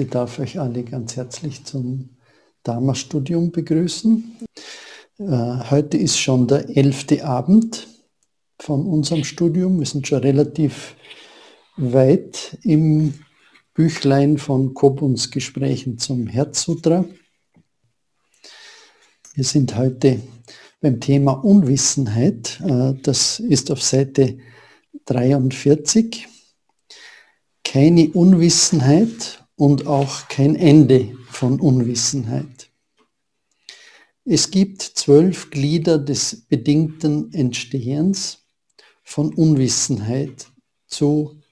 [0.00, 2.08] Ich darf euch alle ganz herzlich zum
[2.62, 4.34] Dharma-Studium begrüßen.
[5.18, 5.24] Äh,
[5.70, 7.86] heute ist schon der elfte Abend
[8.58, 9.78] von unserem Studium.
[9.78, 10.96] Wir sind schon relativ
[11.76, 13.12] weit im
[13.74, 17.04] Büchlein von Kobuns Gesprächen zum Herzsutra.
[19.34, 20.22] Wir sind heute
[20.80, 22.58] beim Thema Unwissenheit.
[22.66, 24.38] Äh, das ist auf Seite
[25.04, 26.26] 43.
[27.62, 32.70] Keine Unwissenheit und auch kein Ende von Unwissenheit.
[34.24, 38.38] Es gibt zwölf Glieder des bedingten Entstehens
[39.02, 40.46] von Unwissenheit
[40.86, 41.42] zu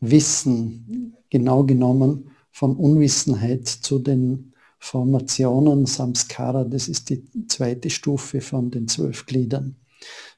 [0.00, 8.70] Wissen, genau genommen von Unwissenheit zu den Formationen Samskara, das ist die zweite Stufe von
[8.70, 9.76] den zwölf Gliedern.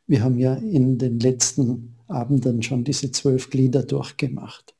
[0.09, 4.75] Wir haben ja in den letzten Abenden schon diese zwölf Glieder durchgemacht.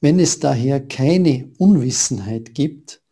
[0.00, 3.02] Wenn es daher keine Unwissenheit gibt,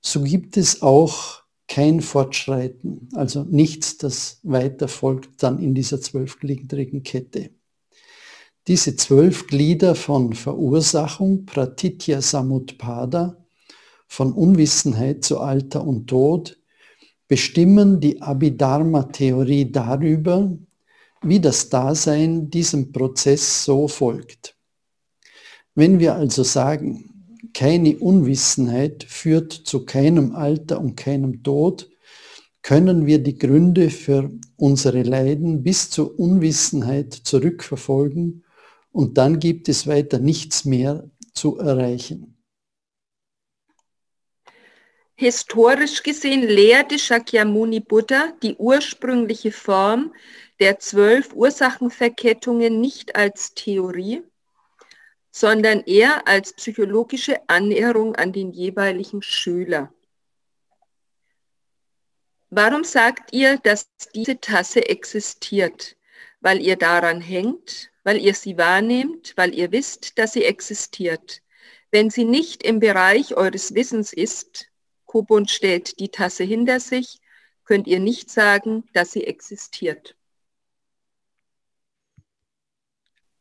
[0.00, 7.02] so gibt es auch kein Fortschreiten, also nichts, das weiter folgt dann in dieser zwölfgliedrigen
[7.02, 7.50] Kette.
[8.66, 13.36] Diese zwölf Glieder von Verursachung, Pratitya Samutpada,
[14.06, 16.58] von Unwissenheit zu Alter und Tod,
[17.28, 20.56] bestimmen die Abhidharma-Theorie darüber,
[21.22, 24.54] wie das Dasein diesem Prozess so folgt.
[25.74, 27.08] Wenn wir also sagen,
[27.54, 31.88] keine Unwissenheit führt zu keinem Alter und keinem Tod,
[32.62, 38.44] können wir die Gründe für unsere Leiden bis zur Unwissenheit zurückverfolgen
[38.92, 42.38] und dann gibt es weiter nichts mehr zu erreichen.
[45.14, 50.12] Historisch gesehen lehrte Shakyamuni Buddha die ursprüngliche Form
[50.60, 54.22] der zwölf Ursachenverkettungen nicht als Theorie,
[55.32, 59.92] sondern eher als psychologische Annäherung an den jeweiligen Schüler.
[62.50, 65.96] Warum sagt ihr, dass diese Tasse existiert?
[66.40, 71.40] Weil ihr daran hängt, weil ihr sie wahrnehmt, weil ihr wisst, dass sie existiert.
[71.90, 74.66] Wenn sie nicht im Bereich eures Wissens ist,
[75.06, 77.20] Kobun stellt die Tasse hinter sich,
[77.64, 80.14] könnt ihr nicht sagen, dass sie existiert.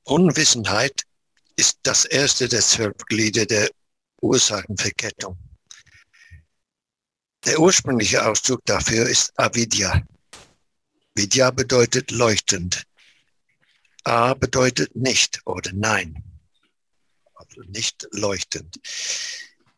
[0.03, 1.03] Unwissenheit
[1.55, 3.69] ist das erste der zwölf Glieder der
[4.21, 5.37] Ursachenverkettung.
[7.45, 10.03] Der ursprüngliche Ausdruck dafür ist Avidya.
[11.15, 12.83] Vidya bedeutet leuchtend.
[14.03, 16.23] A bedeutet nicht oder nein.
[17.33, 18.79] Also nicht leuchtend.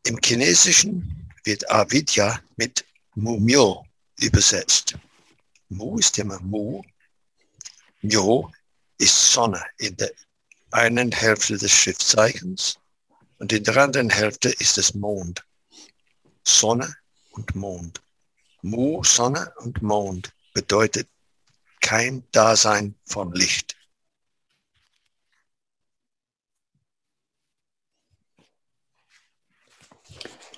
[0.06, 2.86] Im Chinesischen wird Avidya mit
[3.16, 3.86] Mumyo
[4.20, 4.96] übersetzt.
[5.70, 6.82] Mu ist immer Mu.
[8.02, 8.52] Myo
[8.98, 10.12] ist Sonne in der
[10.74, 12.80] einen Hälfte des Schriftzeichens
[13.38, 15.46] und in der anderen Hälfte ist es Mond.
[16.44, 16.96] Sonne
[17.32, 18.02] und Mond.
[18.64, 21.08] Mu, Sonne und Mond bedeutet
[21.80, 23.76] kein Dasein von Licht.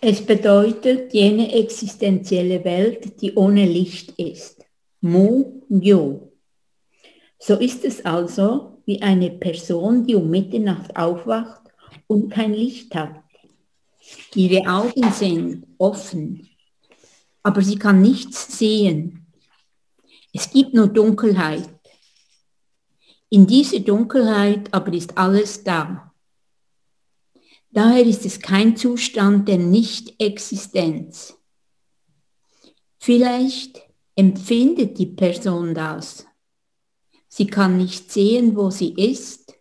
[0.02, 4.64] Es bedeutet jene existenzielle Welt, die ohne Licht ist.
[5.02, 6.32] Mu, Yo.
[7.40, 11.62] So ist es also, wie eine Person, die um Mitternacht aufwacht
[12.08, 13.24] und kein Licht hat.
[14.36, 16.50] Ihre Augen sind offen,
[17.42, 19.26] aber sie kann nichts sehen.
[20.34, 21.70] Es gibt nur Dunkelheit.
[23.30, 26.14] In dieser Dunkelheit aber ist alles da.
[27.72, 31.38] Daher ist es kein Zustand der Nicht-Existenz.
[33.00, 33.82] Vielleicht
[34.16, 36.26] empfindet die Person das,
[37.38, 39.60] Sie kann nicht sehen, wo sie ist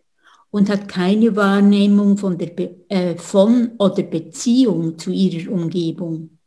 [0.49, 6.39] und hat keine Wahrnehmung von, der Be äh, von oder Beziehung zu ihrer Umgebung.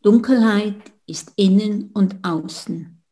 [0.00, 3.02] Dunkelheit ist innen und außen.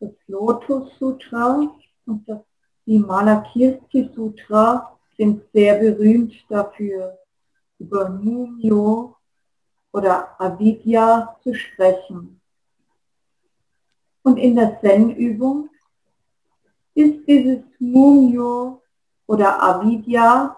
[0.00, 1.72] Das Lotus Sutra
[2.06, 2.40] und das
[2.86, 7.16] Vimalakirti Sutra sind sehr berühmt dafür,
[7.78, 9.14] über Mumyo
[9.92, 12.40] oder Avidya zu sprechen.
[14.22, 15.70] Und in der Zen-Übung
[16.94, 18.82] ist dieses Mumyo
[19.26, 20.56] oder Avidya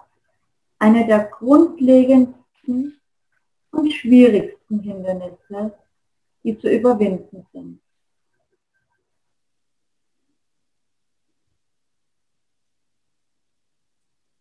[0.79, 3.01] eine der grundlegendsten
[3.71, 5.79] und schwierigsten Hindernisse,
[6.43, 7.81] die zu überwinden sind.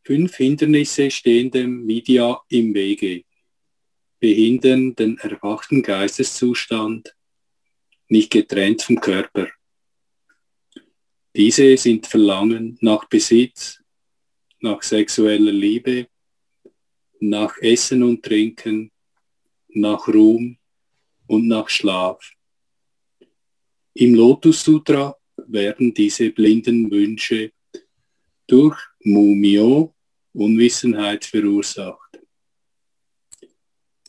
[0.03, 3.23] Fünf Hindernisse stehen dem Vidya im Wege
[4.21, 7.13] behindern den erwachten Geisteszustand,
[8.07, 9.47] nicht getrennt vom Körper.
[11.35, 13.81] Diese sind Verlangen nach Besitz,
[14.59, 16.07] nach sexueller Liebe,
[17.19, 18.91] nach Essen und Trinken,
[19.69, 20.57] nach Ruhm
[21.27, 22.31] und nach Schlaf.
[23.93, 25.15] Im Lotus Sutra
[25.47, 27.51] werden diese blinden Wünsche
[28.45, 29.95] durch Mumio,
[30.33, 32.10] Unwissenheit, verursacht.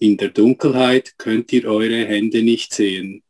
[0.02, 3.22] In der Dunkelheit könnt ihr eure Hände nicht sehen.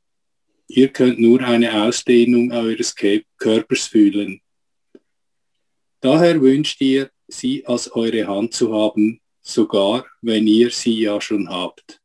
[0.68, 2.94] Ihr könnt nur eine Ausdehnung eures
[3.36, 4.40] Körpers fühlen.
[6.00, 11.46] Daher wünscht ihr, sie als eure Hand zu haben, sogar wenn ihr sie ja schon
[11.50, 12.00] habt.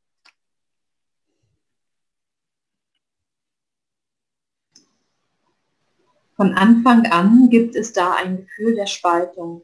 [6.35, 9.61] Von Anfang an gibt es da ein Gefühl der Spaltung.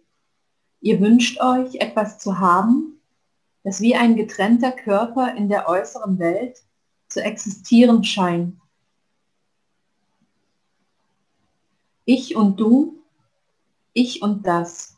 [0.79, 2.92] Ihr wünscht euch etwas zu haben,
[3.63, 6.61] das wie ein getrennter Körper in der äußeren Welt
[7.07, 8.59] zu existieren scheint.
[12.05, 13.01] Ich und du,
[13.93, 14.97] ich und das.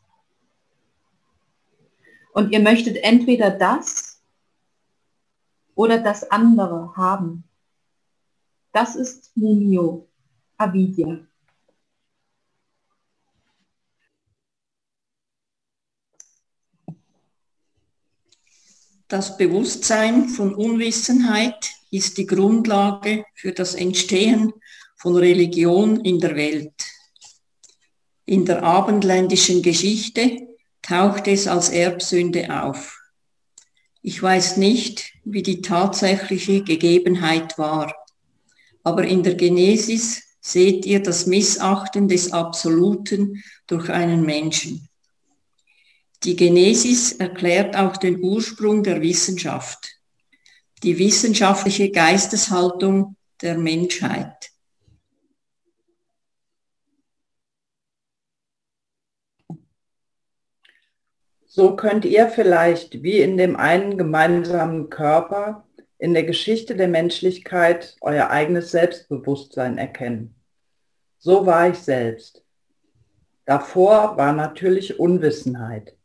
[2.32, 4.20] Und ihr möchtet entweder das
[5.74, 7.44] oder das andere haben.
[8.72, 10.08] Das ist Mumio,
[10.56, 11.20] Avidya.
[19.08, 24.52] Das Bewusstsein von Unwissenheit ist die Grundlage für das Entstehen
[24.96, 26.74] von Religion in der Welt.
[28.24, 30.48] In der abendländischen Geschichte
[30.82, 32.98] taucht es als Erbsünde auf.
[34.02, 37.94] Ich weiß nicht, wie die tatsächliche Gegebenheit war,
[38.82, 44.88] aber in der Genesis seht ihr das Missachten des Absoluten durch einen Menschen.
[46.24, 49.96] Die Genesis erklärt auch den Ursprung der Wissenschaft,
[50.82, 54.50] die wissenschaftliche Geisteshaltung der Menschheit.
[61.46, 65.66] So könnt ihr vielleicht wie in dem einen gemeinsamen Körper
[65.98, 70.34] in der Geschichte der Menschlichkeit euer eigenes Selbstbewusstsein erkennen.
[71.18, 72.44] So war ich selbst.
[73.46, 75.95] Davor war natürlich Unwissenheit.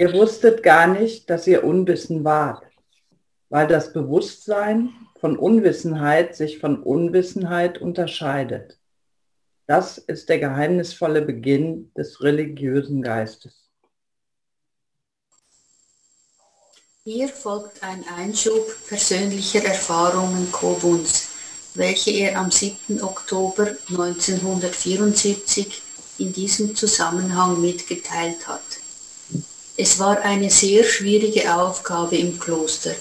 [0.00, 2.62] Ihr wusstet gar nicht, dass ihr Unwissen wart,
[3.48, 4.90] weil das Bewusstsein
[5.20, 8.78] von Unwissenheit sich von Unwissenheit unterscheidet.
[9.66, 13.68] Das ist der geheimnisvolle Beginn des religiösen Geistes.
[17.02, 21.30] Hier folgt ein Einschub persönlicher Erfahrungen Kobuns,
[21.74, 23.02] welche er am 7.
[23.02, 25.82] Oktober 1974
[26.18, 28.62] in diesem Zusammenhang mitgeteilt hat.
[29.80, 32.96] Es war eine sehr schwierige Aufgabe im Kloster.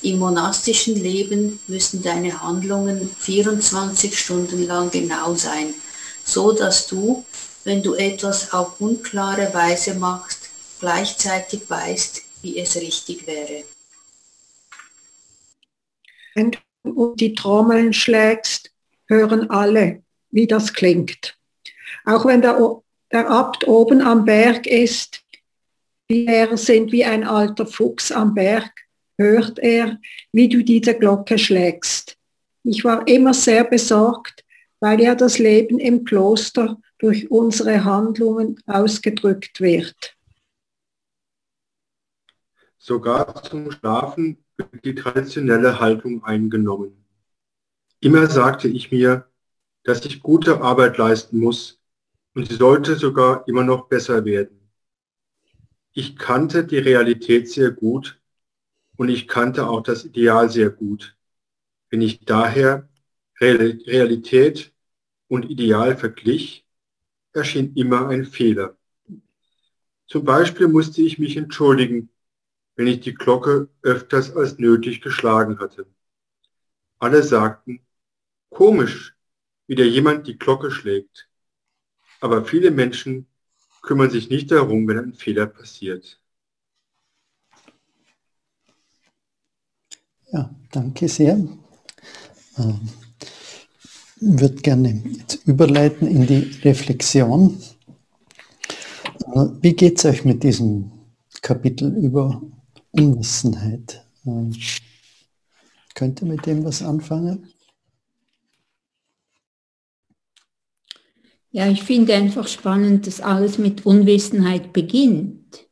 [0.00, 5.74] Im monastischen Leben müssen deine Handlungen 24 Stunden lang genau sein,
[6.24, 7.26] so dass du,
[7.64, 10.48] wenn du etwas auf unklare Weise machst,
[10.80, 13.64] gleichzeitig weißt, wie es richtig wäre.
[16.34, 18.70] Wenn du die Trommeln schlägst,
[19.08, 21.36] hören alle, wie das klingt.
[22.06, 22.80] Auch wenn der,
[23.12, 25.23] der Abt oben am Berg ist,
[26.10, 28.70] Lehrer sind wie ein alter Fuchs am Berg,
[29.16, 29.98] hört er,
[30.32, 32.16] wie du diese Glocke schlägst.
[32.62, 34.44] Ich war immer sehr besorgt,
[34.80, 40.16] weil ja das Leben im Kloster durch unsere Handlungen ausgedrückt wird.
[42.78, 47.04] Sogar zum Schlafen wird die traditionelle Haltung eingenommen.
[48.00, 49.26] Immer sagte ich mir,
[49.84, 51.80] dass ich gute Arbeit leisten muss
[52.34, 54.63] und sie sollte sogar immer noch besser werden.
[55.94, 58.20] Ich kannte die Realität sehr gut
[58.96, 61.16] und ich kannte auch das Ideal sehr gut.
[61.88, 62.88] Wenn ich daher
[63.40, 64.74] Realität
[65.28, 66.66] und Ideal verglich,
[67.32, 68.76] erschien immer ein Fehler.
[70.06, 72.10] Zum Beispiel musste ich mich entschuldigen
[72.76, 75.86] wenn ich die Glocke öfters als nötig geschlagen hatte.
[76.98, 77.80] Alle sagten,
[78.50, 79.14] komisch,
[79.66, 81.28] wie der jemand die Glocke schlägt.
[82.20, 83.26] Aber viele Menschen
[83.84, 86.20] kümmern sich nicht darum, wenn ein Fehler passiert.
[90.32, 91.34] Ja, danke sehr.
[92.58, 92.88] Ähm,
[94.16, 97.62] ich würde gerne jetzt überleiten in die Reflexion.
[99.34, 100.90] Äh, wie geht es euch mit diesem
[101.42, 102.40] Kapitel über
[102.92, 104.04] Unwissenheit.
[104.24, 104.54] Ähm,
[105.94, 107.53] könnt ihr mit dem was anfangen?
[111.56, 115.68] Ja, ich finde einfach spannend, dass alles mit Unwissenheit beginnt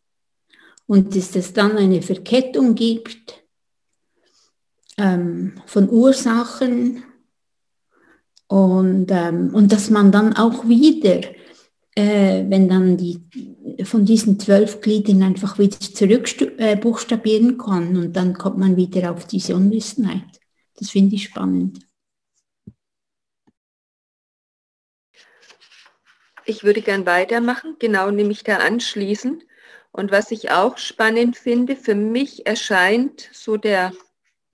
[0.86, 3.42] und dass es dann eine Verkettung gibt
[4.96, 7.02] ähm, von Ursachen
[8.46, 11.22] Und, ähm, und dass man dann auch wieder,
[11.96, 13.18] äh, wenn dann die
[13.82, 16.76] von diesen zwölf Gliedern einfach wieder zurück äh,
[17.56, 20.40] kann und dann kommt man wieder auf diese Unwissenheit.
[20.76, 21.80] Das finde ich spannend.
[26.44, 29.42] Ich würde gern weitermachen, genau nämlich da anschließen.
[29.92, 33.92] Und was ich auch spannend finde, für mich erscheint so der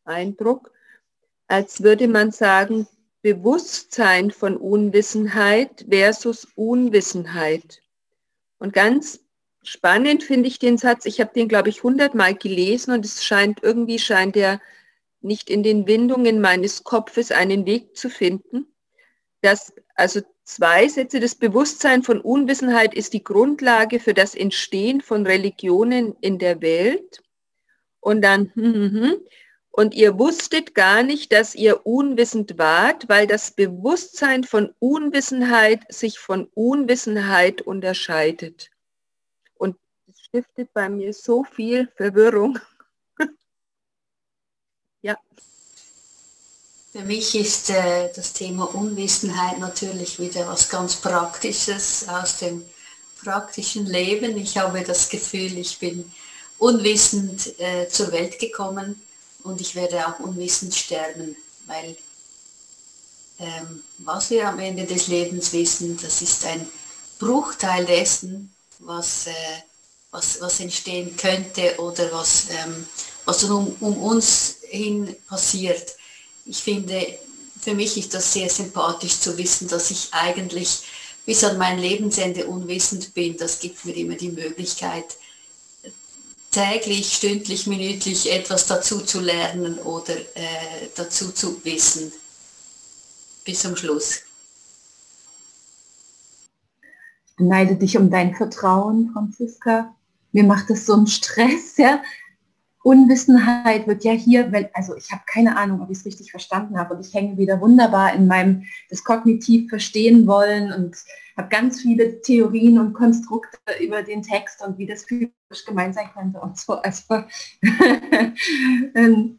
[0.05, 0.73] Eindruck,
[1.47, 2.87] als würde man sagen,
[3.23, 7.83] Bewusstsein von Unwissenheit versus Unwissenheit.
[8.59, 9.21] Und ganz
[9.63, 13.63] spannend finde ich den Satz, ich habe den, glaube ich, hundertmal gelesen und es scheint
[13.63, 14.61] irgendwie, scheint er
[15.21, 18.67] nicht in den Windungen meines Kopfes einen Weg zu finden,
[19.41, 25.27] dass also zwei Sätze, das Bewusstsein von Unwissenheit ist die Grundlage für das Entstehen von
[25.27, 27.23] Religionen in der Welt.
[28.01, 28.51] Und dann,
[29.71, 36.19] und ihr wusstet gar nicht, dass ihr unwissend wart, weil das Bewusstsein von Unwissenheit sich
[36.19, 38.71] von Unwissenheit unterscheidet.
[39.55, 39.77] Und
[40.07, 42.59] es stiftet bei mir so viel Verwirrung.
[45.03, 45.19] ja.
[46.99, 52.65] Für mich ist äh, das Thema Unwissenheit natürlich wieder was ganz Praktisches aus dem
[53.23, 54.37] praktischen Leben.
[54.37, 56.11] Ich habe das Gefühl, ich bin
[56.59, 59.01] unwissend äh, zur Welt gekommen
[59.45, 61.37] und ich werde auch unwissend sterben,
[61.67, 61.97] weil
[63.39, 66.67] ähm, was wir am Ende des Lebens wissen, das ist ein
[67.21, 69.63] Bruchteil dessen, was, äh,
[70.11, 72.89] was, was entstehen könnte oder was, ähm,
[73.25, 75.95] was um, um uns hin passiert.
[76.49, 77.07] Ich finde,
[77.61, 80.83] für mich ist das sehr sympathisch zu wissen, dass ich eigentlich
[81.27, 83.37] bis an mein Lebensende unwissend bin.
[83.37, 85.05] Das gibt mir immer die Möglichkeit,
[86.51, 92.11] täglich, stündlich, minütlich etwas dazu zu lernen oder äh, dazu zu wissen.
[93.45, 94.23] Bis zum Schluss.
[97.27, 99.95] Ich beneide dich um dein Vertrauen, Franziska.
[100.33, 102.03] Mir macht das so einen Stress, ja.
[102.89, 106.79] Unwissenheit wird ja hier, wenn, also ich habe keine Ahnung, ob ich es richtig verstanden
[106.79, 110.97] habe und ich hänge wieder wunderbar in meinem das kognitiv verstehen wollen und
[111.37, 116.09] habe ganz viele Theorien und Konstrukte über den Text und wie das physisch gemeint sein
[116.15, 116.77] könnte und so.
[116.77, 117.25] Also
[118.95, 119.39] ähm,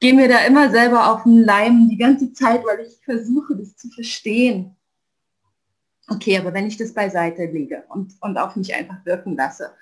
[0.00, 3.76] gehe mir da immer selber auf den Leim die ganze Zeit, weil ich versuche, das
[3.76, 4.74] zu verstehen.
[6.08, 9.72] Okay, aber wenn ich das beiseite lege und, und auf mich einfach wirken lasse,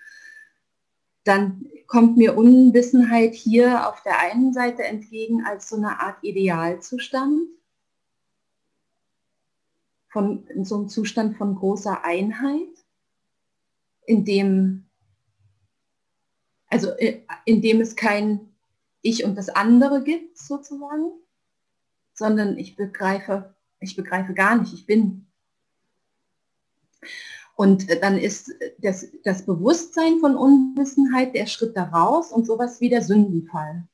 [1.24, 7.48] dann kommt mir Unwissenheit hier auf der einen Seite entgegen als so eine Art Idealzustand,
[10.08, 12.68] von so einem Zustand von großer Einheit,
[14.04, 14.86] in dem,
[16.66, 18.52] also äh, in dem es kein
[19.00, 21.12] Ich und das andere gibt, sozusagen,
[22.14, 25.26] sondern ich begreife, ich begreife gar nicht, ich bin.
[27.56, 32.80] Und äh, dann ist äh, das, das Bewusstsein von Unwissenheit der Schritt daraus und sowas
[32.80, 33.84] wie der Sündenfall.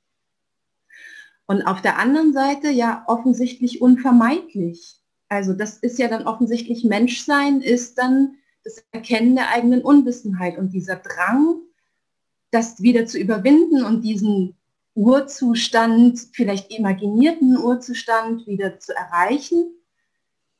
[1.46, 5.00] Und auf der anderen Seite ja offensichtlich unvermeidlich.
[5.28, 10.72] Also das ist ja dann offensichtlich Menschsein, ist dann das Erkennen der eigenen Unwissenheit und
[10.72, 11.60] dieser Drang,
[12.50, 14.56] das wieder zu überwinden und diesen
[14.94, 19.77] Urzustand, vielleicht imaginierten Urzustand wieder zu erreichen,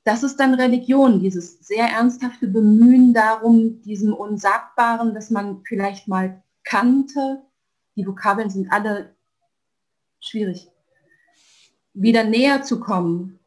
[0.09, 6.43] das ist dann Religion, dieses sehr ernsthafte Bemühen darum, diesem Unsagbaren, das man vielleicht mal
[6.65, 7.43] kannte,
[7.95, 9.15] die Vokabeln sind alle
[10.19, 10.71] schwierig,
[11.93, 13.39] wieder näher zu kommen.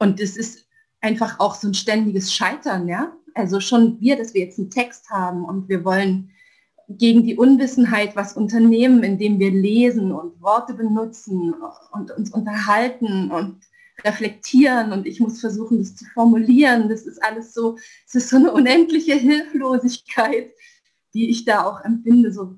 [0.00, 0.66] Und es ist
[1.00, 3.12] einfach auch so ein ständiges Scheitern, ja.
[3.34, 6.32] Also schon wir, dass wir jetzt einen Text haben und wir wollen
[6.88, 11.54] gegen die Unwissenheit was unternehmen, indem wir lesen und Worte benutzen
[11.92, 13.69] und uns unterhalten und
[14.04, 16.88] reflektieren und ich muss versuchen, das zu formulieren.
[16.88, 20.52] Das ist alles so, es ist so eine unendliche Hilflosigkeit,
[21.14, 22.32] die ich da auch empfinde.
[22.32, 22.56] So,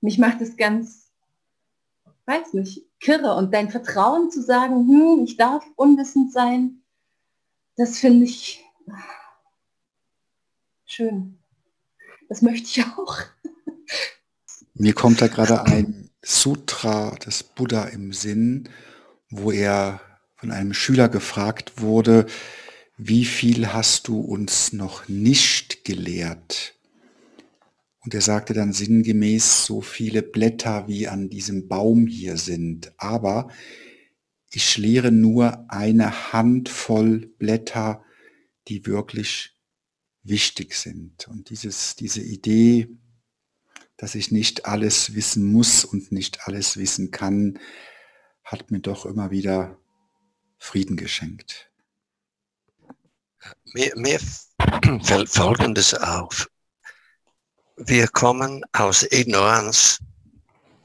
[0.00, 1.10] mich macht es ganz,
[2.26, 3.34] weiß nicht, kirre.
[3.36, 6.82] Und dein Vertrauen zu sagen, hm, ich darf unwissend sein,
[7.76, 8.64] das finde ich
[10.84, 11.38] schön.
[12.28, 13.18] Das möchte ich auch.
[14.74, 18.68] Mir kommt da gerade ein Sutra des Buddha im Sinn,
[19.30, 20.00] wo er
[20.38, 22.26] von einem Schüler gefragt wurde,
[22.96, 26.74] wie viel hast du uns noch nicht gelehrt?
[28.00, 32.92] Und er sagte dann sinngemäß, so viele Blätter wie an diesem Baum hier sind.
[32.96, 33.48] Aber
[34.50, 38.04] ich lehre nur eine Handvoll Blätter,
[38.68, 39.56] die wirklich
[40.22, 41.26] wichtig sind.
[41.26, 42.88] Und dieses, diese Idee,
[43.96, 47.58] dass ich nicht alles wissen muss und nicht alles wissen kann,
[48.44, 49.76] hat mir doch immer wieder
[50.58, 51.70] Frieden geschenkt.
[53.72, 54.20] Mir, mir
[55.02, 56.48] fällt Folgendes auf.
[57.76, 59.98] Wir kommen aus Ignoranz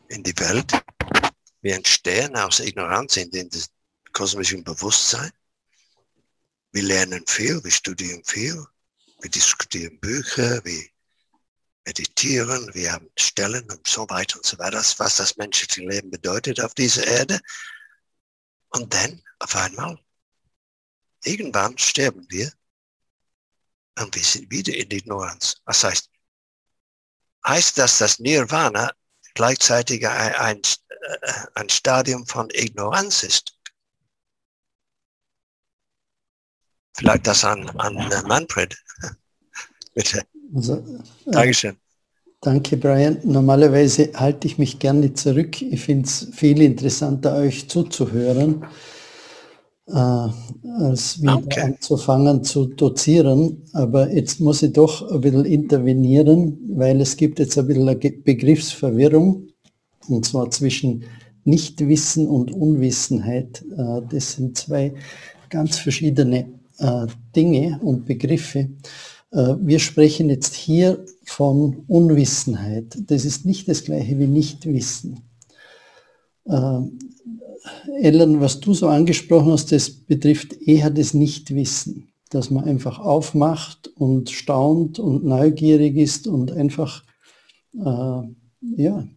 [0.10, 0.72] in die Welt.
[1.62, 3.50] Wir entstehen aus Ignoranz in den
[4.12, 5.32] kosmischen Bewusstsein.
[6.72, 8.66] Wir lernen viel, wir studieren viel,
[9.22, 10.84] wir diskutieren Bücher, wir
[11.86, 16.62] meditieren, wir haben Stellen und so weiter und so weiter, was das menschliche Leben bedeutet
[16.62, 17.40] auf dieser Erde.
[18.70, 20.00] Und dann auf einmal,
[21.24, 22.52] irgendwann sterben wir
[24.00, 25.56] und wir sind wieder in Ignoranz.
[25.66, 26.10] Was heißt,
[27.46, 28.92] heißt das, dass Nirvana
[29.34, 30.62] gleichzeitig ein, ein,
[31.22, 33.58] äh, ein Stadium von Ignoranz ist?
[36.96, 37.96] Vielleicht das an, an
[38.28, 38.76] Manfred.
[39.94, 40.26] Bitte.
[40.56, 40.76] Also,
[41.26, 41.78] äh, Dankeschön.
[42.42, 43.20] Danke, Brian.
[43.24, 45.62] Normalerweise halte ich mich gerne zurück.
[45.62, 48.66] Ich finde es viel interessanter, euch zuzuhören,
[49.88, 50.28] äh,
[50.80, 51.62] als wieder okay.
[51.62, 53.64] anzufangen zu dozieren.
[53.74, 57.98] Aber jetzt muss ich doch ein bisschen intervenieren, weil es gibt jetzt ein bisschen eine
[57.98, 59.48] Begriffsverwirrung,
[60.08, 61.04] und zwar zwischen
[61.46, 63.64] Nichtwissen und Unwissenheit.
[63.78, 64.94] Äh, das sind zwei
[65.50, 66.46] ganz verschiedene
[66.80, 68.70] äh, Dinge und Begriffe.
[69.32, 72.98] Äh, wir sprechen jetzt hier von Unwissenheit.
[73.08, 75.20] Das ist nicht das gleiche wie Nichtwissen.
[78.02, 83.90] Ellen, was du so angesprochen hast, das betrifft eher das Nichtwissen, dass man einfach aufmacht
[83.96, 87.04] und staunt und neugierig ist und einfach
[87.74, 88.22] äh,
[88.78, 89.08] ja,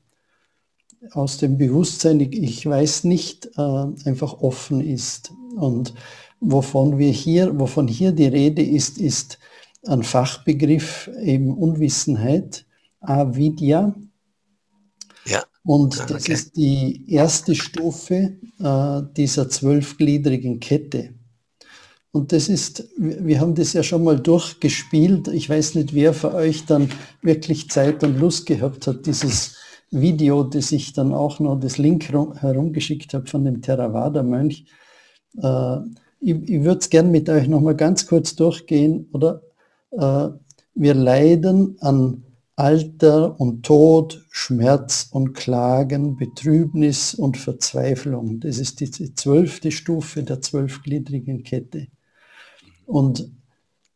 [1.13, 5.33] aus dem Bewusstsein, ich weiß nicht, äh, einfach offen ist.
[5.57, 5.95] Und
[6.41, 9.39] wovon wir hier, wovon hier die Rede ist, ist
[9.85, 12.67] ein Fachbegriff eben Unwissenheit,
[13.01, 13.95] Avidya.
[15.67, 16.33] Und das okay.
[16.33, 21.15] ist die erste Stufe äh, dieser zwölfgliedrigen Kette.
[22.13, 25.29] Und das ist, wir haben das ja schon mal durchgespielt.
[25.29, 26.89] Ich weiß nicht, wer für euch dann
[27.21, 29.57] wirklich Zeit und Lust gehabt hat, dieses
[29.91, 34.67] Video, das ich dann auch noch das Link herumgeschickt habe von dem Theravada-Mönch.
[35.43, 35.77] Äh,
[36.21, 39.43] ich, ich würde es gerne mit euch noch mal ganz kurz durchgehen, oder?
[39.91, 40.29] Äh,
[40.75, 42.23] wir leiden an
[42.57, 48.41] Alter und Tod, Schmerz und Klagen, Betrübnis und Verzweiflung.
[48.41, 51.89] Das ist die zwölfte Stufe der zwölfgliedrigen Kette.
[52.87, 53.31] Und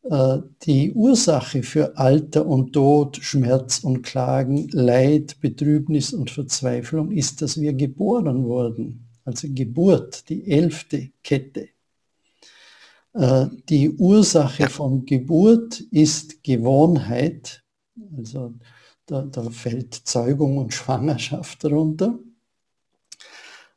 [0.03, 7.41] äh, die Ursache für Alter und Tod, Schmerz und Klagen, Leid, Betrübnis und Verzweiflung ist,
[7.41, 9.07] dass wir geboren wurden.
[9.25, 11.69] Also Geburt, die elfte Kette.
[13.15, 17.63] Äh, die Ursache von Geburt ist Gewohnheit.
[18.17, 18.55] Also
[19.07, 22.19] da, da fällt Zeugung und Schwangerschaft darunter.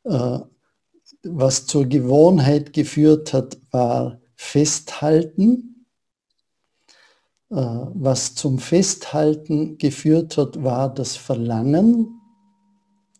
[0.04, 0.38] Äh,
[1.22, 5.86] was zur Gewohnheit geführt hat, war Festhalten.
[7.50, 12.20] Äh, was zum Festhalten geführt hat, war das Verlangen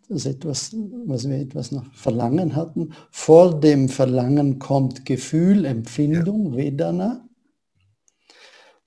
[0.08, 2.92] das etwas, was wir etwas noch Verlangen hatten.
[3.10, 6.56] Vor dem Verlangen kommt Gefühl, Empfindung, ja.
[6.56, 7.28] Vedana.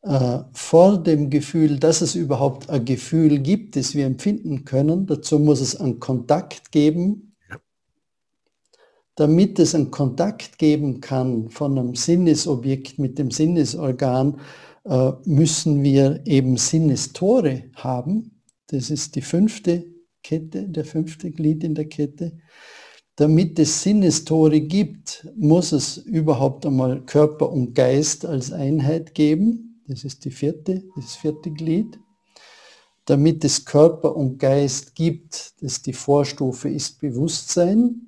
[0.07, 5.37] Äh, vor dem Gefühl, dass es überhaupt ein Gefühl gibt, das wir empfinden können, dazu
[5.37, 7.35] muss es einen Kontakt geben.
[7.49, 7.57] Ja.
[9.15, 14.39] Damit es einen Kontakt geben kann von einem Sinnesobjekt mit dem Sinnesorgan,
[14.85, 18.39] äh, müssen wir eben Sinnestore haben.
[18.67, 19.87] Das ist die fünfte
[20.23, 22.37] Kette, der fünfte Glied in der Kette.
[23.17, 29.66] Damit es Sinnestore gibt, muss es überhaupt einmal Körper und Geist als Einheit geben.
[29.87, 31.99] Das ist die vierte, das vierte Glied.
[33.05, 38.01] Damit es Körper und Geist gibt, das die Vorstufe ist Bewusstsein.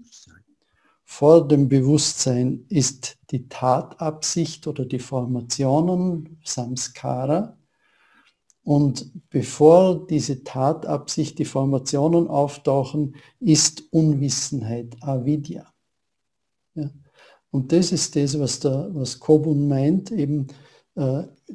[1.05, 7.57] Vor dem Bewusstsein ist die Tatabsicht oder die Formationen, Samskara.
[8.63, 15.65] Und bevor diese Tatabsicht, die Formationen auftauchen, ist Unwissenheit, Avidya.
[16.75, 16.89] Ja.
[17.51, 20.47] Und das ist das, was, der, was Kobun meint, eben,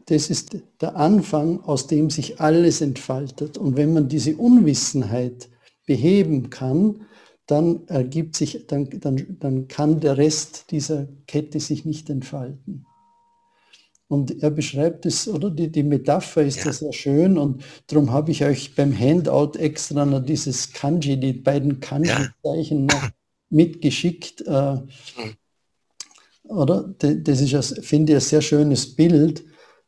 [0.07, 3.59] das ist der Anfang, aus dem sich alles entfaltet.
[3.59, 5.49] Und wenn man diese Unwissenheit
[5.87, 7.03] beheben kann,
[7.47, 12.87] dann ergibt sich, dann, dann, dann kann der Rest dieser Kette sich nicht entfalten.
[14.09, 16.73] Und er beschreibt es, oder die, die Metapher ist ja.
[16.73, 21.81] sehr schön und darum habe ich euch beim Handout extra noch dieses Kanji, die beiden
[21.81, 22.95] Kanji-Zeichen ja.
[22.95, 23.09] noch
[23.51, 24.43] mitgeschickt.
[24.47, 25.37] Äh, mhm.
[26.45, 26.95] Oder?
[26.99, 29.45] Das ist, finde ich, ein sehr schönes Bild.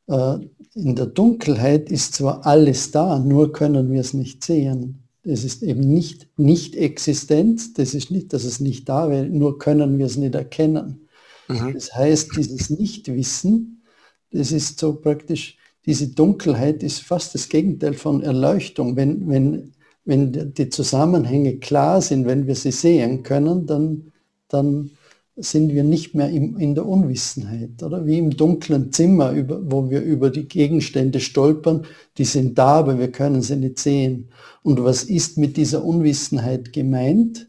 [0.08, 0.38] Äh,
[0.74, 5.02] in der Dunkelheit ist zwar alles da, nur können wir es nicht sehen.
[5.22, 9.58] Es ist eben nicht nicht existent, das ist nicht, dass es nicht da wäre, nur
[9.58, 11.08] können wir es nicht erkennen.
[11.48, 11.74] Mhm.
[11.74, 13.82] Das heißt, dieses Nichtwissen,
[14.30, 18.96] das ist so praktisch, diese Dunkelheit ist fast das Gegenteil von Erleuchtung.
[18.96, 19.72] Wenn, wenn,
[20.04, 24.12] wenn die Zusammenhänge klar sind, wenn wir sie sehen können, dann,
[24.48, 24.90] dann
[25.36, 28.06] sind wir nicht mehr im, in der Unwissenheit, oder?
[28.06, 32.98] Wie im dunklen Zimmer, über, wo wir über die Gegenstände stolpern, die sind da, aber
[32.98, 34.30] wir können sie nicht sehen.
[34.62, 37.48] Und was ist mit dieser Unwissenheit gemeint?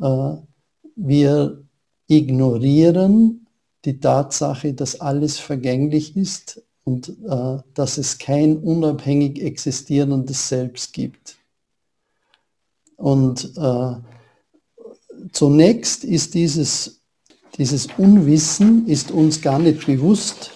[0.00, 0.34] Äh,
[0.96, 1.64] wir
[2.08, 3.46] ignorieren
[3.84, 11.36] die Tatsache, dass alles vergänglich ist und äh, dass es kein unabhängig existierendes Selbst gibt.
[12.96, 13.94] Und äh,
[15.32, 17.02] zunächst ist dieses,
[17.58, 20.52] dieses Unwissen ist uns gar nicht bewusst,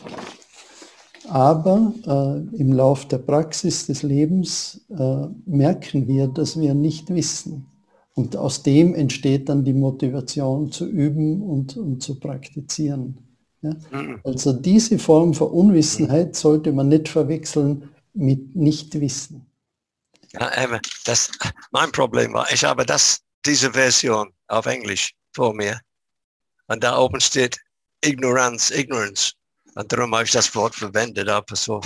[1.28, 7.66] aber äh, im Lauf der Praxis des Lebens äh, merken wir, dass wir nicht wissen.
[8.14, 13.18] Und aus dem entsteht dann die Motivation zu üben und, und zu praktizieren.
[13.60, 13.76] Ja?
[13.90, 14.20] Mhm.
[14.24, 19.46] Also diese Form von Unwissenheit sollte man nicht verwechseln mit Nichtwissen.
[20.32, 20.50] Ja,
[21.04, 21.30] das,
[21.70, 25.80] mein Problem war, ich habe das, diese Version auf Englisch vor mir.
[26.68, 27.59] Und da oben steht
[28.04, 29.32] Ignoranz, Ignorance.
[29.74, 31.28] Und darum habe ich das Wort verwendet.
[31.28, 31.80] Aber, so.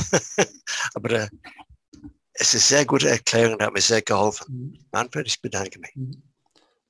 [0.94, 1.28] aber äh,
[2.34, 4.46] es ist sehr gute Erklärung, hat mir sehr geholfen.
[4.48, 4.78] Mhm.
[4.92, 5.94] Manfred, ich bedanke mich.
[5.94, 6.22] Mhm.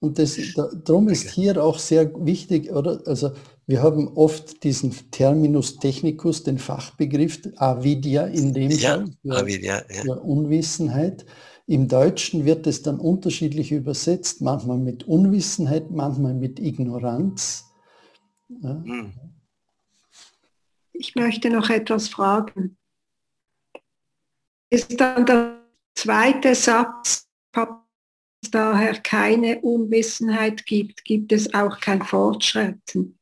[0.00, 0.38] Und das,
[0.84, 3.02] darum ist hier auch sehr wichtig, oder?
[3.04, 3.32] Also
[3.66, 9.84] wir haben oft diesen Terminus technicus, den Fachbegriff Avidya in dem ja, Fall, für, Avidya,
[9.90, 10.02] ja.
[10.02, 11.26] für Unwissenheit.
[11.70, 17.70] Im Deutschen wird es dann unterschiedlich übersetzt, manchmal mit Unwissenheit, manchmal mit Ignoranz.
[18.48, 18.82] Ja.
[18.84, 19.12] Hm.
[20.92, 22.76] Ich möchte noch etwas fragen.
[24.68, 25.60] Ist dann der
[25.94, 27.28] zweite Satz,
[28.42, 33.16] es daher keine Unwissenheit gibt, gibt es auch kein Fortschreiten.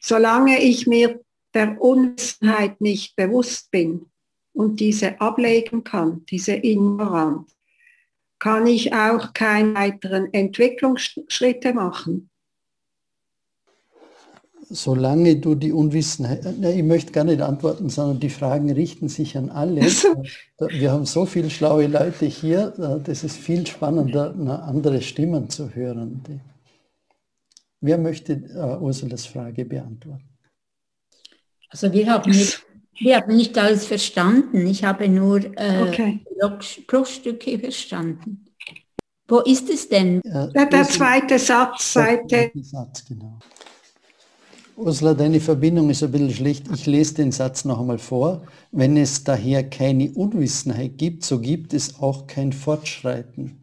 [0.00, 1.20] Solange ich mir
[1.54, 4.06] der Unwissenheit nicht bewusst bin
[4.52, 7.55] und diese ablegen kann, diese Ignoranz,
[8.38, 12.30] kann ich auch keine weiteren Entwicklungsschritte machen.
[14.68, 19.48] Solange du die Unwissenheit, ich möchte gar nicht antworten, sondern die Fragen richten sich an
[19.48, 19.82] alle.
[19.82, 26.22] Wir haben so viele schlaue Leute hier, das ist viel spannender, andere Stimmen zu hören.
[27.80, 30.28] Wer möchte uh, Ursulas Frage beantworten?
[31.68, 32.66] Also wir haben nicht
[32.98, 34.66] ich habe nicht alles verstanden.
[34.66, 36.20] Ich habe nur äh, okay.
[36.86, 38.46] Bruchstücke verstanden.
[39.28, 40.20] Wo ist es denn?
[40.24, 42.52] Ja, der, der zweite Satz, Seite.
[42.62, 43.38] Satz, genau.
[44.76, 46.66] Ursula, deine Verbindung ist ein bisschen schlecht.
[46.72, 48.42] Ich lese den Satz noch einmal vor.
[48.72, 53.58] Wenn es daher keine Unwissenheit gibt, so gibt es auch kein Fortschreiten.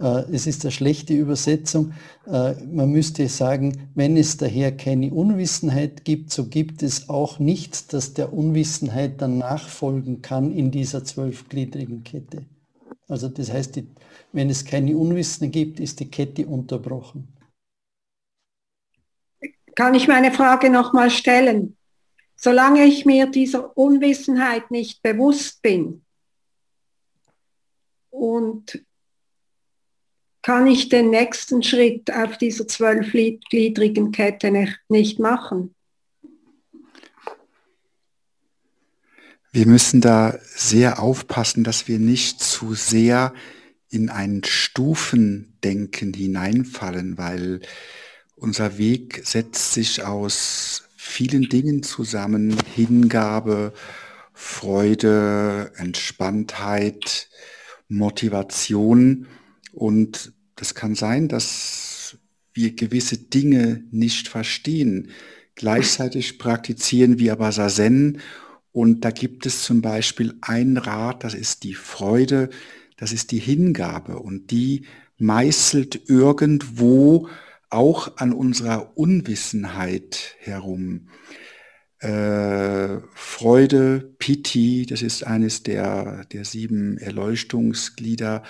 [0.00, 1.92] Äh, es ist eine schlechte Übersetzung.
[2.26, 7.86] Äh, man müsste sagen, wenn es daher keine Unwissenheit gibt, so gibt es auch nichts,
[7.86, 12.44] das der Unwissenheit dann nachfolgen kann in dieser zwölfgliedrigen Kette.
[13.08, 13.82] Also das heißt,
[14.32, 17.28] wenn es keine Unwissenheit gibt, ist die Kette unterbrochen.
[19.74, 21.76] Kann ich meine Frage nochmal stellen?
[22.36, 26.04] Solange ich mir dieser Unwissenheit nicht bewusst bin
[28.10, 28.84] und
[30.42, 34.50] kann ich den nächsten Schritt auf dieser zwölfgliedrigen Kette
[34.88, 35.74] nicht machen.
[39.50, 43.32] Wir müssen da sehr aufpassen, dass wir nicht zu sehr
[43.90, 47.60] in ein Stufendenken hineinfallen, weil
[48.36, 53.72] unser Weg setzt sich aus vielen Dingen zusammen, Hingabe,
[54.34, 57.28] Freude, Entspanntheit,
[57.88, 59.26] Motivation
[59.78, 62.18] und das kann sein, dass
[62.52, 65.10] wir gewisse Dinge nicht verstehen.
[65.54, 68.20] Gleichzeitig praktizieren wir aber Sazen
[68.72, 72.50] und da gibt es zum Beispiel ein Rat, das ist die Freude,
[72.96, 74.86] das ist die Hingabe und die
[75.18, 77.28] meißelt irgendwo
[77.70, 81.08] auch an unserer Unwissenheit herum.
[82.00, 88.42] Äh, Freude, Piti, das ist eines der, der sieben Erleuchtungsglieder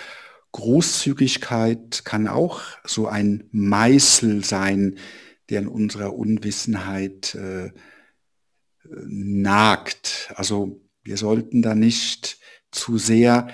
[0.53, 4.99] Großzügigkeit kann auch so ein Meißel sein,
[5.51, 7.71] der in unserer Unwissenheit äh,
[9.07, 10.33] nagt.
[10.35, 12.39] Also wir sollten da nicht
[12.71, 13.49] zu sehr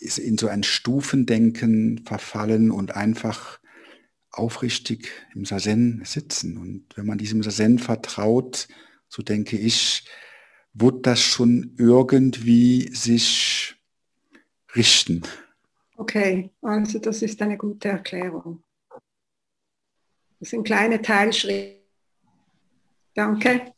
[0.00, 3.58] in so ein Stufendenken verfallen und einfach
[4.30, 6.56] aufrichtig im Sazen sitzen.
[6.56, 8.68] Und wenn man diesem Sazen vertraut,
[9.08, 10.04] so denke ich,
[10.72, 13.74] wird das schon irgendwie sich
[14.76, 15.22] richten.
[15.98, 18.62] Okay, also das ist eine gute Erklärung.
[20.38, 21.80] Das sind kleine Teilschritte.
[23.14, 23.72] Danke.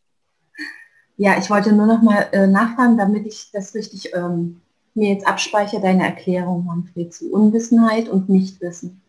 [1.17, 4.61] Ja, ich wollte nur noch mal äh, nachfragen, damit ich das richtig ähm,
[4.93, 9.01] mir jetzt abspeichere, deine Erklärung, Manfred, zu Unwissenheit und Nichtwissen.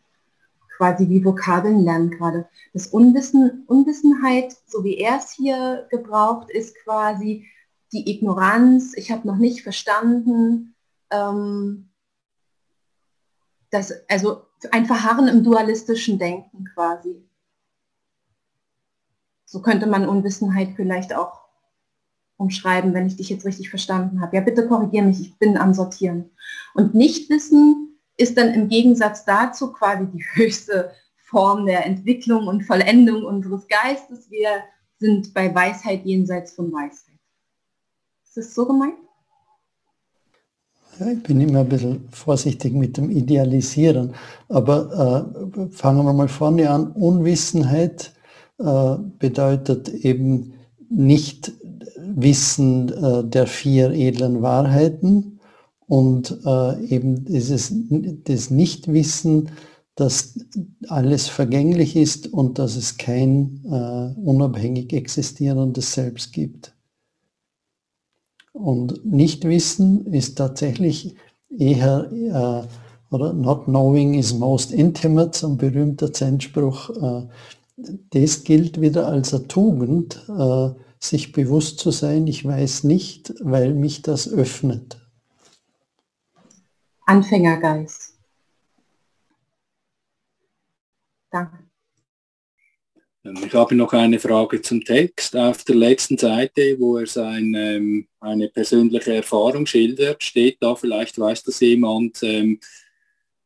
[0.78, 2.48] Quasi wie Vokabeln lernen gerade.
[2.72, 7.46] Das Unwissen, Unwissenheit, so wie er es hier gebraucht, ist quasi
[7.92, 10.76] die Ignoranz, ich habe noch nicht verstanden,
[11.10, 11.91] ähm,
[13.72, 17.28] das, also ein Verharren im dualistischen Denken quasi.
[19.46, 21.42] So könnte man Unwissenheit vielleicht auch
[22.38, 24.36] umschreiben, wenn ich dich jetzt richtig verstanden habe.
[24.36, 26.32] Ja, bitte korrigiere mich, ich bin am Sortieren.
[26.74, 33.24] Und Nichtwissen ist dann im Gegensatz dazu quasi die höchste Form der Entwicklung und Vollendung
[33.24, 34.30] unseres Geistes.
[34.30, 34.64] Wir
[35.00, 37.20] sind bei Weisheit jenseits von Weisheit.
[38.26, 38.96] Ist das so gemeint?
[41.10, 44.14] Ich bin immer ein bisschen vorsichtig mit dem Idealisieren,
[44.50, 46.92] aber äh, fangen wir mal vorne an.
[46.92, 48.14] Unwissenheit
[48.60, 50.54] äh, bedeutet eben
[50.90, 51.54] nicht
[51.98, 55.40] Wissen äh, der vier edlen Wahrheiten
[55.88, 57.74] und äh, eben dieses
[58.26, 59.50] das Nichtwissen,
[59.96, 60.38] dass
[60.88, 66.76] alles vergänglich ist und dass es kein äh, unabhängig existierendes Selbst gibt.
[68.54, 71.16] Und Nichtwissen ist tatsächlich
[71.50, 76.90] eher, äh, oder not knowing is most intimate, so ein berühmter Zen-Spruch.
[76.90, 77.28] Äh,
[78.12, 83.74] das gilt wieder als eine Tugend, äh, sich bewusst zu sein, ich weiß nicht, weil
[83.74, 85.00] mich das öffnet.
[87.06, 88.16] Anfängergeist.
[91.32, 91.61] Danke.
[93.24, 95.36] Ähm, ich habe noch eine Frage zum Text.
[95.36, 101.20] Auf der letzten Seite, wo er sein, ähm, eine persönliche Erfahrung schildert, steht da, vielleicht
[101.20, 102.60] weiß das jemand, ähm,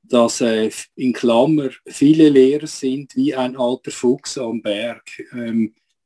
[0.03, 5.03] dass äh, in Klammer viele Lehrer sind wie ein alter Fuchs am Berg.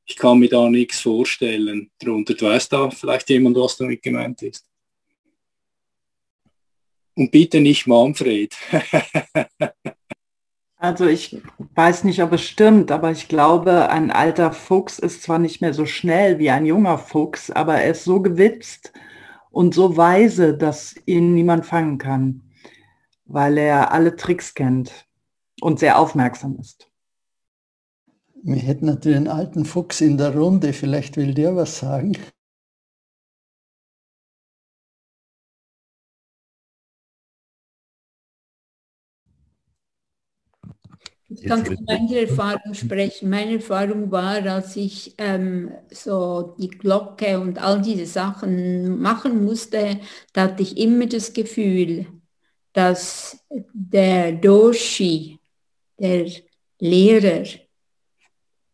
[0.05, 2.34] Ich kann mir da nichts vorstellen darunter.
[2.34, 4.65] Du weißt da vielleicht jemand, was damit gemeint ist?
[7.13, 8.55] Und bitte nicht Manfred.
[10.82, 11.42] Also ich
[11.76, 15.74] weiß nicht, ob es stimmt, aber ich glaube, ein alter Fuchs ist zwar nicht mehr
[15.74, 18.94] so schnell wie ein junger Fuchs, aber er ist so gewitzt
[19.52, 22.44] und so weise, dass ihn niemand fangen kann,
[23.26, 25.06] weil er alle Tricks kennt
[25.60, 26.89] und sehr aufmerksam ist.
[28.42, 32.15] Wir hätten natürlich einen alten Fuchs in der Runde, vielleicht will der was sagen.
[41.32, 43.30] Ich kann von meiner Erfahrung sprechen.
[43.30, 50.00] Meine Erfahrung war, als ich ähm, so die Glocke und all diese Sachen machen musste,
[50.34, 52.08] da hatte ich immer das Gefühl,
[52.74, 55.39] dass der Doshi,
[56.00, 56.32] der
[56.80, 57.46] Lehrer,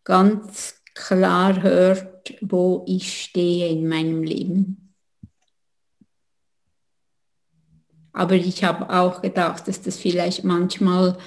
[0.06, 4.94] ganz klar hört, wo ich stehe in meinem Leben.
[8.13, 11.18] Aber ich habe auch gedacht, dass das vielleicht manchmal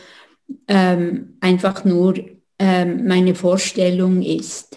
[0.67, 2.15] ähm, einfach nur
[2.59, 4.77] ähm, meine Vorstellung ist.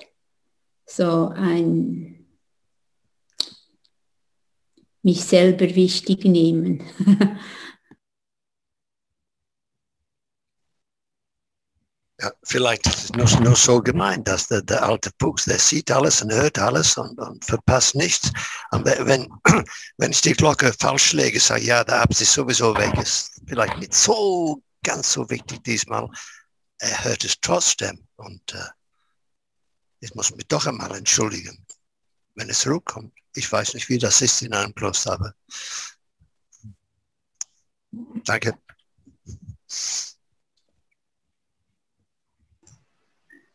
[0.85, 2.11] So ein
[5.03, 6.83] mich selber wichtig nehmen.
[12.19, 15.89] ja, vielleicht ist es nur, nur so gemeint, dass der, der, alte Fuchs, der sieht
[15.89, 18.31] alles und hört alles und, und verpasst nichts.
[18.71, 19.27] Und wenn,
[19.97, 23.41] wenn ich die Glocke falsch schläge, sage ja, der Absicht sowieso weg ist.
[23.47, 26.09] Vielleicht nicht so ganz so wichtig diesmal,
[26.79, 28.07] er hört es trotzdem.
[28.15, 28.69] Und äh,
[29.99, 31.65] ich muss mich doch einmal entschuldigen,
[32.35, 33.13] wenn es zurückkommt.
[33.35, 35.33] Ich weiß nicht, wie das ist in einem Kloster, aber
[38.25, 38.57] danke.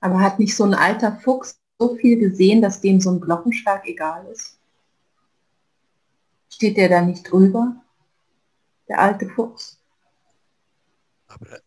[0.01, 3.87] Aber hat nicht so ein alter Fuchs so viel gesehen, dass dem so ein Glockenschlag
[3.87, 4.59] egal ist?
[6.49, 7.85] Steht der da nicht drüber,
[8.89, 9.79] der alte Fuchs?
[11.41, 11.61] Aber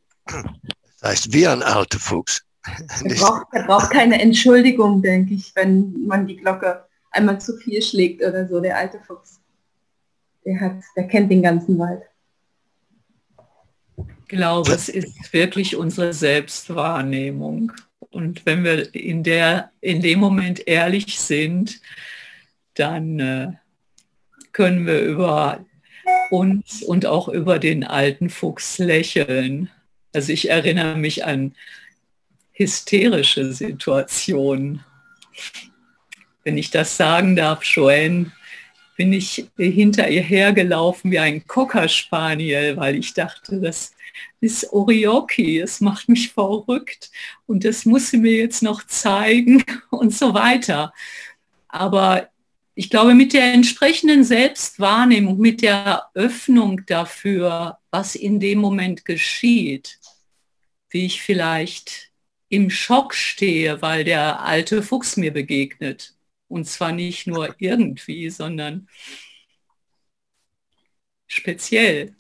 [1.02, 2.44] das heißt, wie ein alter Fuchs.
[3.04, 7.82] Er braucht, er braucht keine Entschuldigung, denke ich, wenn man die Glocke einmal zu viel
[7.82, 9.40] schlägt oder so, der alte Fuchs.
[10.46, 12.04] Der, hat, der kennt den ganzen Wald.
[13.98, 17.72] Ich glaube, es ist wirklich unsere Selbstwahrnehmung.
[18.12, 21.82] Und wenn wir in, der, in dem Moment ehrlich sind,
[22.76, 23.54] dann äh,
[24.52, 25.66] können wir über
[26.30, 29.70] uns und auch über den alten Fuchs lächeln.
[30.14, 31.54] Also ich erinnere mich an
[32.54, 34.84] hysterische Situationen.
[36.44, 38.32] Wenn ich das sagen darf, Joanne,
[38.98, 43.94] bin ich hinter ihr hergelaufen wie ein Cocker Spaniel, weil ich dachte, das
[44.42, 47.10] ist Orioki, es macht mich verrückt
[47.46, 50.94] und das muss sie mir jetzt noch zeigen und so weiter.
[51.70, 52.30] Aber
[52.80, 60.00] ich glaube, mit der entsprechenden Selbstwahrnehmung, mit der Öffnung dafür, was in dem Moment geschieht,
[60.90, 62.14] wie ich vielleicht
[62.48, 66.16] im Schock stehe, weil der alte Fuchs mir begegnet.
[66.48, 68.88] Und zwar nicht nur irgendwie, sondern
[71.28, 72.16] speziell.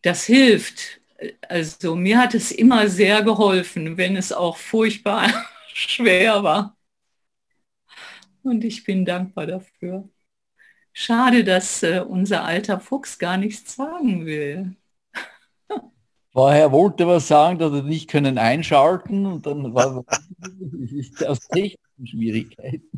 [0.00, 1.02] Das hilft.
[1.50, 5.28] Also mir hat es immer sehr geholfen, wenn es auch furchtbar
[5.74, 6.78] schwer war.
[8.42, 10.08] Und ich bin dankbar dafür.
[10.92, 14.76] Schade, dass äh, unser alter Fuchs gar nichts sagen will.
[16.32, 20.04] Vorher wollte was sagen, dass er nicht können einschalten und dann war
[20.98, 22.90] es aus technischen Schwierigkeiten.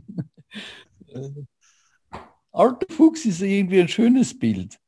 [1.09, 1.31] Äh,
[2.51, 4.81] alter Fuchs ist irgendwie ein schönes Bild.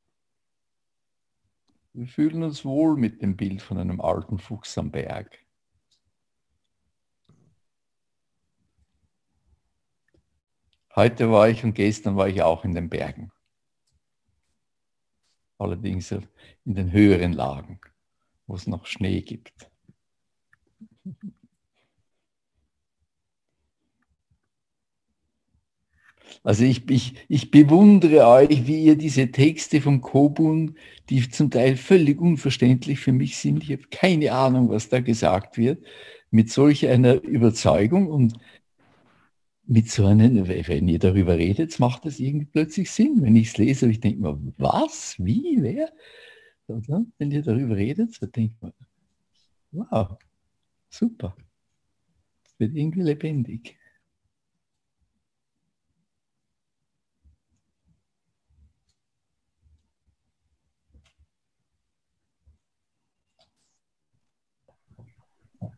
[1.92, 5.45] Wir fühlen uns wohl mit dem Bild von einem alten Fuchs am Berg.
[10.96, 13.30] Heute war ich und gestern war ich auch in den Bergen.
[15.58, 17.80] Allerdings in den höheren Lagen,
[18.46, 19.70] wo es noch Schnee gibt.
[26.42, 30.76] Also ich, ich, ich bewundere euch, wie ihr diese Texte vom Kobun,
[31.10, 35.58] die zum Teil völlig unverständlich für mich sind, ich habe keine Ahnung, was da gesagt
[35.58, 35.84] wird,
[36.30, 38.38] mit solch einer Überzeugung und
[39.66, 43.22] mit so einem, wenn ihr darüber redet, macht das irgendwie plötzlich Sinn.
[43.22, 45.92] Wenn ich es lese, ich denke mir, was, wie, wer?
[46.68, 48.72] Wenn ihr darüber redet, so denkt man,
[49.72, 50.16] wow,
[50.88, 51.36] super.
[52.44, 53.76] Es wird irgendwie lebendig.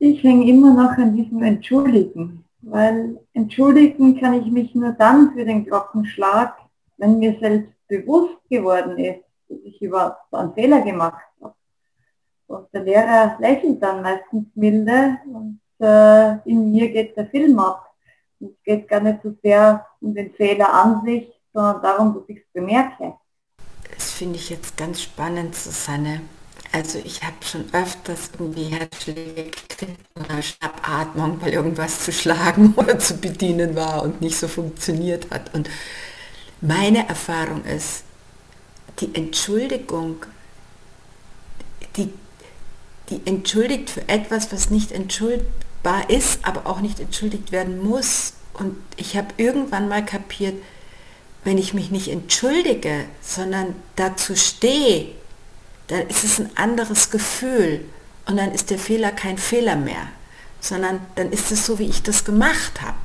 [0.00, 5.44] Ich hänge immer noch an diesem Entschuldigen weil entschuldigen kann ich mich nur dann für
[5.44, 6.56] den Glockenschlag,
[6.96, 11.54] wenn mir selbst bewusst geworden ist, dass ich überhaupt einen Fehler gemacht habe.
[12.46, 17.94] Und der Lehrer lächelt dann meistens milde und äh, in mir geht der Film ab.
[18.40, 22.38] es geht gar nicht so sehr um den Fehler an sich, sondern darum, dass ich
[22.38, 23.14] es bemerke.
[23.94, 26.20] Das finde ich jetzt ganz spannend, Susanne.
[26.72, 32.98] Also ich habe schon öfters irgendwie Herzschläge gekriegt oder Schnappatmung, weil irgendwas zu schlagen oder
[32.98, 35.54] zu bedienen war und nicht so funktioniert hat.
[35.54, 35.70] Und
[36.60, 38.04] meine Erfahrung ist,
[39.00, 40.26] die Entschuldigung,
[41.96, 42.12] die,
[43.08, 48.34] die entschuldigt für etwas, was nicht entschuldbar ist, aber auch nicht entschuldigt werden muss.
[48.54, 50.54] Und ich habe irgendwann mal kapiert,
[51.44, 55.14] wenn ich mich nicht entschuldige, sondern dazu stehe,
[55.88, 57.84] dann ist es ein anderes Gefühl
[58.26, 60.08] und dann ist der Fehler kein Fehler mehr,
[60.60, 62.98] sondern dann ist es so, wie ich das gemacht habe.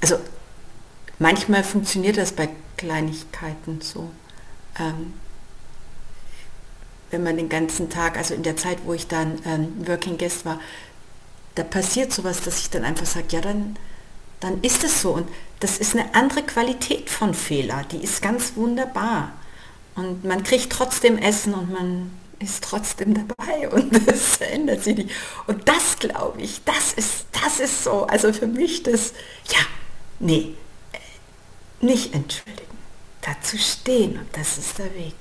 [0.00, 0.18] Also
[1.18, 4.10] manchmal funktioniert das bei Kleinigkeiten so.
[4.78, 5.14] Ähm,
[7.10, 10.44] wenn man den ganzen Tag, also in der Zeit, wo ich dann ähm, Working Guest
[10.44, 10.60] war,
[11.56, 13.76] da passiert sowas, dass ich dann einfach sage, ja, dann,
[14.38, 15.12] dann ist es so.
[15.12, 19.32] Und das ist eine andere Qualität von Fehler, die ist ganz wunderbar.
[19.94, 25.10] Und man kriegt trotzdem Essen und man ist trotzdem dabei und es ändert sich nicht.
[25.46, 29.12] Und das glaube ich, das ist, das ist so, also für mich das,
[29.48, 29.60] ja,
[30.18, 30.54] nee,
[31.80, 32.78] nicht entschuldigen,
[33.20, 35.14] dazu stehen und das ist der Weg.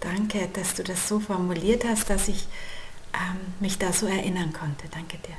[0.00, 2.46] Danke, dass du das so formuliert hast, dass ich
[3.14, 4.86] ähm, mich da so erinnern konnte.
[4.90, 5.36] Danke dir.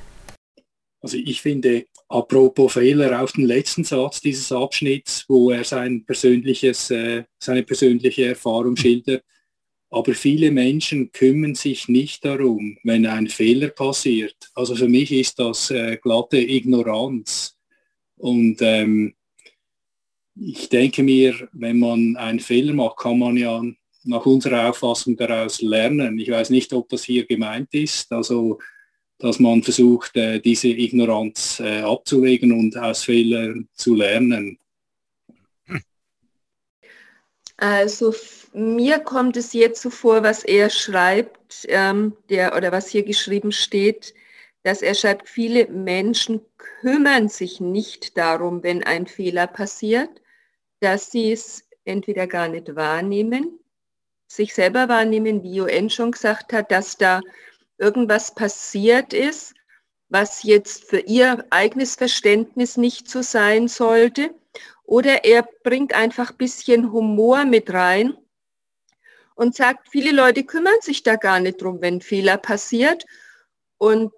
[1.01, 6.91] Also ich finde, apropos Fehler, auf den letzten Satz dieses Abschnitts, wo er sein persönliches,
[6.91, 9.23] äh, seine persönliche Erfahrung schildert,
[9.89, 14.35] aber viele Menschen kümmern sich nicht darum, wenn ein Fehler passiert.
[14.53, 17.57] Also für mich ist das äh, glatte Ignoranz.
[18.17, 19.15] Und ähm,
[20.35, 23.63] ich denke mir, wenn man einen Fehler macht, kann man ja
[24.03, 26.19] nach unserer Auffassung daraus lernen.
[26.19, 28.11] Ich weiß nicht, ob das hier gemeint ist.
[28.11, 28.59] Also
[29.18, 34.59] dass man versucht, äh, diese Ignoranz äh, abzulegen und aus Fehlern zu lernen.
[37.57, 38.13] Also
[38.53, 43.51] mir kommt es jetzt so vor, was er schreibt, ähm, der, oder was hier geschrieben
[43.51, 44.13] steht,
[44.63, 50.09] dass er schreibt, viele Menschen kümmern sich nicht darum, wenn ein Fehler passiert,
[50.82, 53.59] dass sie es entweder gar nicht wahrnehmen,
[54.28, 57.22] sich selber wahrnehmen, wie UN schon gesagt hat, dass da
[57.78, 59.53] irgendwas passiert ist,
[60.09, 64.34] was jetzt für ihr eigenes Verständnis nicht so sein sollte.
[64.84, 68.15] Oder er bringt einfach ein bisschen Humor mit rein
[69.36, 73.05] und sagt, viele Leute kümmern sich da gar nicht drum, wenn Fehler passiert.
[73.78, 74.13] Und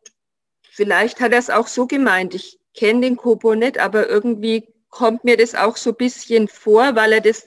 [0.69, 2.35] vielleicht hat er es auch so gemeint.
[2.35, 6.95] Ich kenne den Kobo nicht, aber irgendwie kommt mir das auch so ein bisschen vor,
[6.95, 7.45] weil er das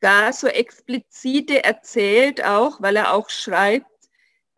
[0.00, 3.86] gar so explizite erzählt auch, weil er auch schreibt,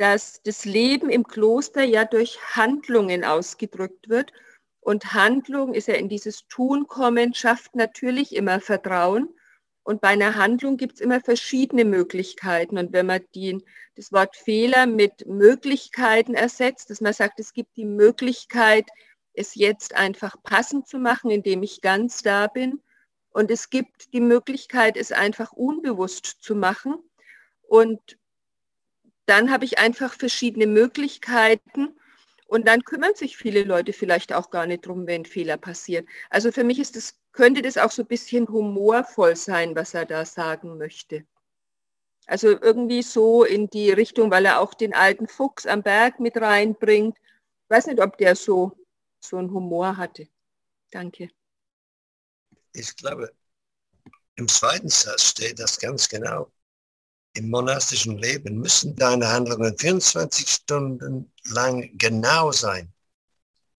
[0.00, 4.32] dass das Leben im Kloster ja durch Handlungen ausgedrückt wird.
[4.80, 9.28] Und Handlung ist ja in dieses Tun kommen, schafft natürlich immer Vertrauen.
[9.82, 12.78] Und bei einer Handlung gibt es immer verschiedene Möglichkeiten.
[12.78, 13.62] Und wenn man die,
[13.94, 18.86] das Wort Fehler mit Möglichkeiten ersetzt, dass man sagt, es gibt die Möglichkeit,
[19.34, 22.80] es jetzt einfach passend zu machen, indem ich ganz da bin.
[23.32, 26.94] Und es gibt die Möglichkeit, es einfach unbewusst zu machen.
[27.68, 28.16] Und
[29.30, 31.96] dann habe ich einfach verschiedene Möglichkeiten
[32.46, 36.08] und dann kümmern sich viele Leute vielleicht auch gar nicht drum, wenn Fehler passiert.
[36.30, 40.04] Also für mich ist das, könnte das auch so ein bisschen humorvoll sein, was er
[40.04, 41.24] da sagen möchte.
[42.26, 46.36] Also irgendwie so in die Richtung, weil er auch den alten Fuchs am Berg mit
[46.36, 47.16] reinbringt.
[47.18, 48.72] Ich weiß nicht, ob der so,
[49.20, 50.28] so einen Humor hatte.
[50.90, 51.30] Danke.
[52.72, 53.32] Ich glaube,
[54.34, 56.50] im zweiten Satz steht das ganz genau
[57.34, 62.92] im monastischen Leben müssen deine Handlungen 24 Stunden lang genau sein,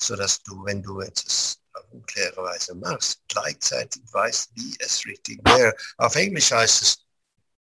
[0.02, 5.74] sodass du, wenn du etwas auf unkläre Weise machst, gleichzeitig weißt, wie es richtig wäre.
[5.98, 7.06] Auf Englisch heißt es,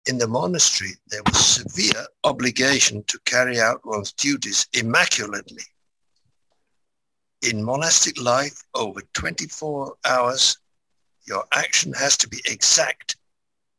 [0.06, 5.64] in the monastery there was severe obligation to carry out one's duties immaculately.
[7.42, 10.58] In monastic life, over 24 hours,
[11.26, 13.16] your action has to be exact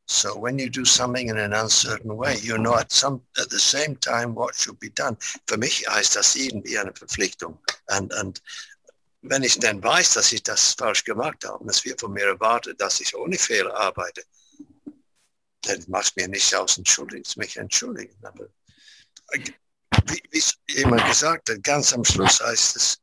[0.08, 3.60] So when you do something in an uncertain way, you know at some at the
[3.60, 5.18] same time what should be done.
[5.48, 7.58] Für mich heißt das irgendwie eine Verpflichtung.
[7.88, 8.42] Und, und
[9.24, 12.80] wenn ich dann weiß, dass ich das falsch gemacht habe es wird von mir erwartet,
[12.80, 14.24] dass ich ohne Fehler arbeite,
[15.62, 18.16] dann macht mir nicht aus, entschuldigt mich entschuldigen.
[18.24, 18.46] Aber
[19.32, 19.40] äh,
[20.06, 23.00] wie, wie jemand gesagt hat, ganz am Schluss heißt es,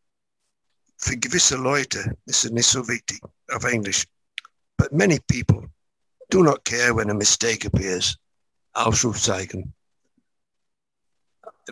[0.99, 4.05] für gewisse Leute ist es nicht so wichtig auf Englisch.
[4.77, 5.72] But many people
[6.33, 8.16] do not care when a mistake appears.
[8.72, 9.74] Ausrufzeichen.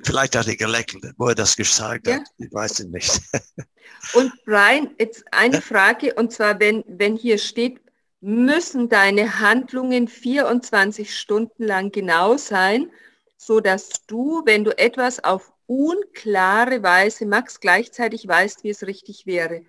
[0.04, 2.16] Vielleicht hat er gelächelt, wo er das gesagt ja.
[2.16, 2.22] hat.
[2.38, 3.20] Ich weiß es nicht.
[4.14, 7.80] Und Brian, jetzt eine Frage, und zwar, wenn, wenn hier steht,
[8.20, 12.90] müssen deine Handlungen 24 Stunden lang genau sein,
[13.36, 19.26] so dass du, wenn du etwas auf unklare Weise machst, gleichzeitig weißt, wie es richtig
[19.26, 19.64] wäre.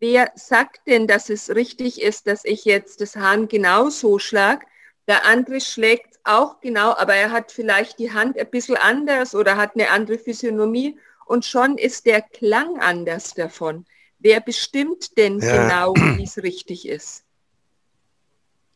[0.00, 4.64] Wer sagt denn, dass es richtig ist, dass ich jetzt das Hahn genau so schlage?
[5.06, 9.56] Der andere schlägt auch genau, aber er hat vielleicht die Hand ein bisschen anders oder
[9.56, 13.84] hat eine andere Physiognomie und schon ist der Klang anders davon.
[14.18, 15.64] Wer bestimmt denn ja.
[15.64, 17.24] genau, wie es richtig ist?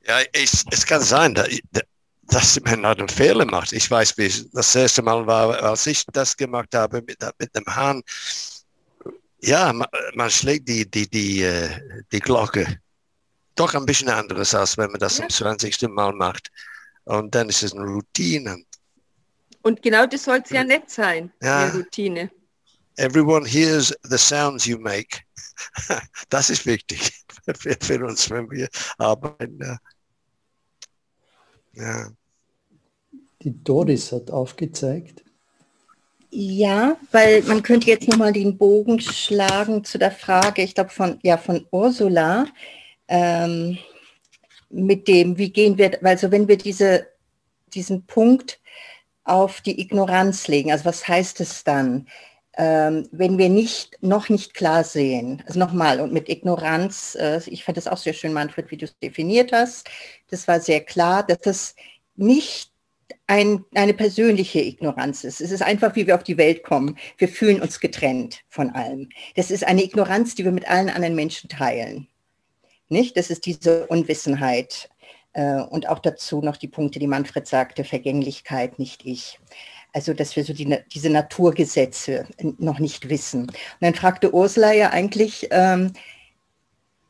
[0.06, 1.48] Ja, ich, es kann sein, dass,
[2.22, 3.72] dass man einen Fehler macht.
[3.72, 7.64] Ich weiß, wie das erste Mal war, als ich das gemacht habe mit, mit dem
[7.66, 8.02] Hahn
[9.46, 11.68] ja, man, man schlägt die, die, die, äh,
[12.12, 12.80] die Glocke
[13.54, 15.28] doch ein bisschen anderes aus, wenn man das ja.
[15.28, 15.82] zum 20.
[15.88, 16.50] Mal macht.
[17.04, 18.64] Und dann ist es eine Routine.
[19.62, 21.64] Und genau das soll es ja nicht sein, ja.
[21.64, 22.30] eine Routine.
[22.96, 25.20] Everyone hears the sounds you make.
[26.30, 27.24] Das ist wichtig
[27.56, 28.68] für, für uns, wenn wir
[28.98, 29.78] arbeiten.
[31.72, 32.10] Ja.
[33.42, 35.23] Die Doris hat aufgezeigt,
[36.36, 41.20] ja, weil man könnte jetzt nochmal den Bogen schlagen zu der Frage, ich glaube von,
[41.22, 42.46] ja, von Ursula,
[43.06, 43.78] ähm,
[44.68, 47.06] mit dem, wie gehen wir, also wenn wir diese,
[47.72, 48.58] diesen Punkt
[49.22, 52.08] auf die Ignoranz legen, also was heißt es dann,
[52.56, 57.62] ähm, wenn wir nicht, noch nicht klar sehen, also nochmal, und mit Ignoranz, äh, ich
[57.62, 59.88] fand das auch sehr schön, Manfred, wie du es definiert hast,
[60.30, 61.76] das war sehr klar, dass es
[62.16, 62.73] nicht
[63.26, 65.40] ein, eine persönliche Ignoranz ist.
[65.40, 66.98] Es ist einfach, wie wir auf die Welt kommen.
[67.16, 69.08] Wir fühlen uns getrennt von allem.
[69.34, 72.08] Das ist eine Ignoranz, die wir mit allen anderen Menschen teilen.
[72.88, 73.16] Nicht?
[73.16, 74.90] Das ist diese Unwissenheit.
[75.32, 79.40] Äh, und auch dazu noch die Punkte, die Manfred sagte, Vergänglichkeit, nicht ich.
[79.92, 82.26] Also, dass wir so die, diese Naturgesetze
[82.58, 83.42] noch nicht wissen.
[83.42, 85.92] Und dann fragte Ursula ja eigentlich, ähm,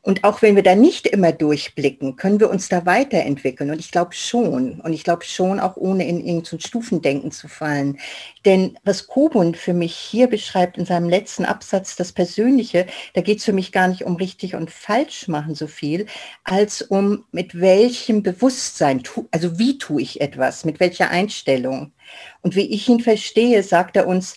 [0.05, 3.71] und auch wenn wir da nicht immer durchblicken, können wir uns da weiterentwickeln.
[3.71, 4.83] Und ich glaube schon.
[4.83, 7.99] Und ich glaube schon, auch ohne in irgendein Stufendenken zu fallen.
[8.45, 12.85] Denn was Kobun für mich hier beschreibt in seinem letzten Absatz, das Persönliche,
[13.15, 16.05] da geht es für mich gar nicht um richtig und falsch machen so viel,
[16.45, 21.95] als um mit welchem Bewusstsein, also wie tue ich etwas, mit welcher Einstellung.
[22.43, 24.37] Und wie ich ihn verstehe, sagt er uns,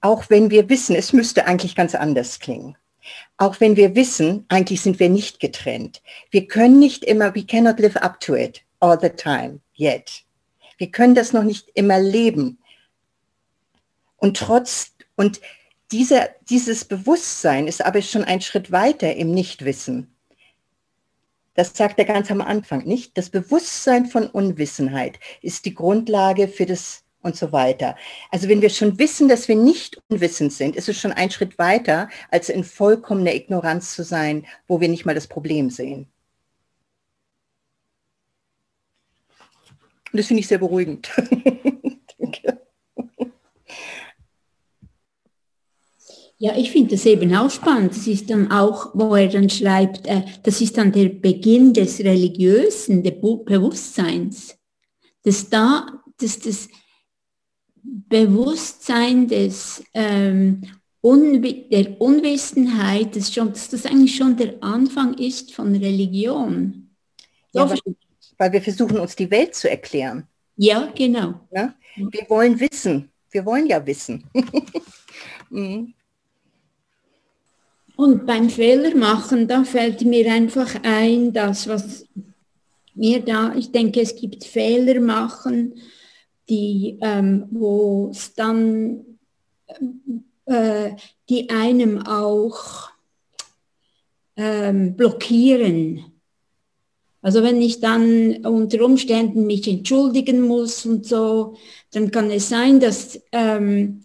[0.00, 2.76] auch wenn wir wissen, es müsste eigentlich ganz anders klingen
[3.36, 6.02] auch wenn wir wissen, eigentlich sind wir nicht getrennt.
[6.30, 10.24] Wir können nicht immer, we cannot live up to it all the time yet.
[10.78, 12.58] Wir können das noch nicht immer leben.
[14.16, 15.40] Und trotz, und
[15.90, 20.14] dieser, dieses Bewusstsein ist aber schon ein Schritt weiter im Nichtwissen.
[21.54, 23.18] Das sagt er ganz am Anfang, nicht?
[23.18, 27.96] Das Bewusstsein von Unwissenheit ist die Grundlage für das und so weiter.
[28.30, 31.58] Also wenn wir schon wissen, dass wir nicht unwissend sind, ist es schon ein Schritt
[31.58, 36.06] weiter, als in vollkommener Ignoranz zu sein, wo wir nicht mal das Problem sehen.
[40.12, 41.10] Und das finde ich sehr beruhigend.
[46.42, 47.92] Ja, ich finde das eben auch spannend.
[47.92, 52.00] Das ist dann auch, wo er dann schreibt, äh, das ist dann der Beginn des
[52.00, 54.58] religiösen, des Bewusstseins.
[55.22, 55.86] Dass da,
[56.18, 56.68] dass das
[57.82, 60.62] Bewusstsein des, ähm,
[61.02, 66.90] Unwi der Unwissenheit, dass, schon, dass das eigentlich schon der Anfang ist von Religion.
[67.52, 67.78] Ja, weil,
[68.38, 70.28] weil wir versuchen, uns die Welt zu erklären.
[70.56, 71.40] Ja, genau.
[71.50, 71.74] Ja?
[71.96, 73.10] Wir wollen wissen.
[73.32, 74.24] Wir wollen ja wissen.
[75.50, 75.92] mhm.
[77.96, 82.06] Und beim Fehler machen, da fällt mir einfach ein, das, was
[82.94, 85.74] mir da, ich denke, es gibt Fehler machen,
[86.52, 89.18] die, ähm, wo es dann,
[90.44, 90.90] äh,
[91.30, 92.90] die einem auch
[94.36, 96.04] ähm, blockieren.
[97.22, 101.54] Also wenn ich dann unter Umständen mich entschuldigen muss und so,
[101.92, 104.02] dann kann es sein, dass ähm,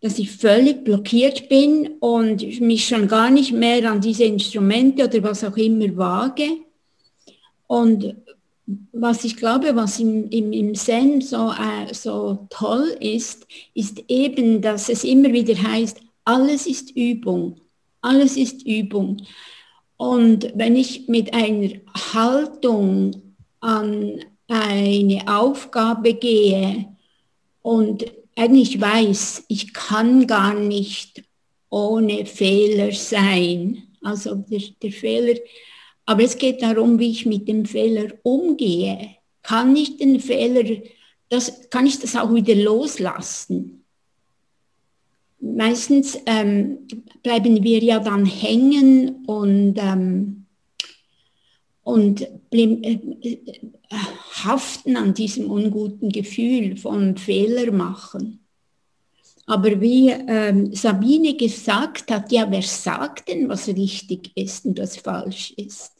[0.00, 5.22] dass ich völlig blockiert bin und mich schon gar nicht mehr an diese Instrumente oder
[5.24, 6.48] was auch immer wage.
[7.66, 8.14] Und
[8.92, 14.60] was ich glaube, was im, im, im Zen so, äh, so toll ist, ist eben,
[14.60, 17.60] dass es immer wieder heißt, alles ist Übung,
[18.02, 19.22] alles ist Übung.
[19.96, 21.70] Und wenn ich mit einer
[22.12, 26.86] Haltung an eine Aufgabe gehe
[27.62, 28.04] und
[28.36, 31.24] eigentlich weiß, ich kann gar nicht
[31.70, 33.82] ohne Fehler sein.
[34.02, 35.38] Also der, der Fehler,
[36.08, 39.16] aber es geht darum, wie ich mit dem Fehler umgehe.
[39.42, 40.80] Kann ich den Fehler,
[41.28, 43.84] das, kann ich das auch wieder loslassen?
[45.38, 46.78] Meistens ähm,
[47.22, 50.46] bleiben wir ja dann hängen und ähm,
[51.82, 52.98] und äh,
[54.44, 58.40] haften an diesem unguten Gefühl von Fehler machen.
[59.44, 64.96] Aber wie ähm, Sabine gesagt hat, ja, wer sagt denn, was richtig ist und was
[64.96, 65.97] falsch ist?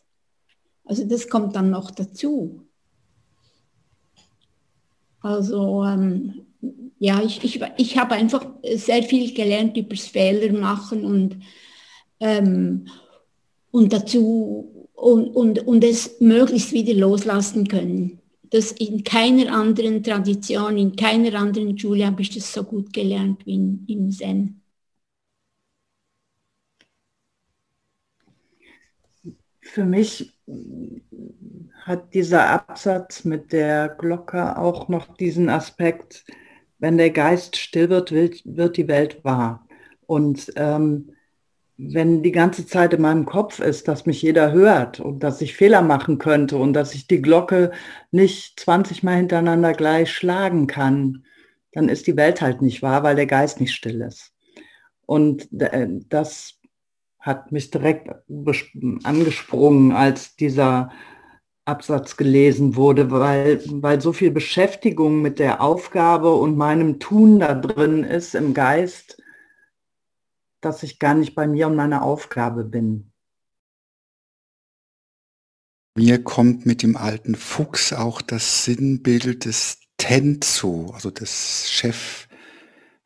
[0.89, 2.67] Also das kommt dann noch dazu.
[5.21, 6.47] Also ähm,
[6.99, 11.37] ja, ich, ich, ich habe einfach sehr viel gelernt über das Fehler machen und,
[12.21, 12.87] ähm,
[13.71, 18.19] und dazu und, und, und es möglichst wieder loslassen können.
[18.51, 23.45] Das in keiner anderen Tradition, in keiner anderen Schule habe ich das so gut gelernt
[23.45, 24.63] wie im Zen.
[29.61, 30.38] Für mich
[31.85, 36.25] hat dieser Absatz mit der Glocke auch noch diesen Aspekt,
[36.79, 39.67] wenn der Geist still wird, wird die Welt wahr.
[40.07, 41.13] Und ähm,
[41.77, 45.55] wenn die ganze Zeit in meinem Kopf ist, dass mich jeder hört und dass ich
[45.55, 47.71] Fehler machen könnte und dass ich die Glocke
[48.11, 51.25] nicht 20 Mal hintereinander gleich schlagen kann,
[51.73, 54.33] dann ist die Welt halt nicht wahr, weil der Geist nicht still ist.
[55.07, 56.58] Und äh, das
[57.29, 58.09] hat mich direkt
[59.05, 60.91] angesprungen, als dieser
[61.67, 67.55] Absatz gelesen wurde, weil, weil so viel Beschäftigung mit der Aufgabe und meinem Tun da
[67.55, 69.23] drin ist im Geist,
[70.63, 73.13] dass ich gar nicht bei mir und meiner Aufgabe bin.
[75.95, 81.71] Mir kommt mit dem alten Fuchs auch das Sinnbild des Tenzo, also des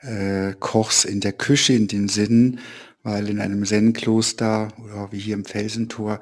[0.03, 2.61] Chefkochs äh, in der Küche in den Sinn,
[3.03, 6.21] weil in einem Zen-Kloster oder wie hier im Felsentor,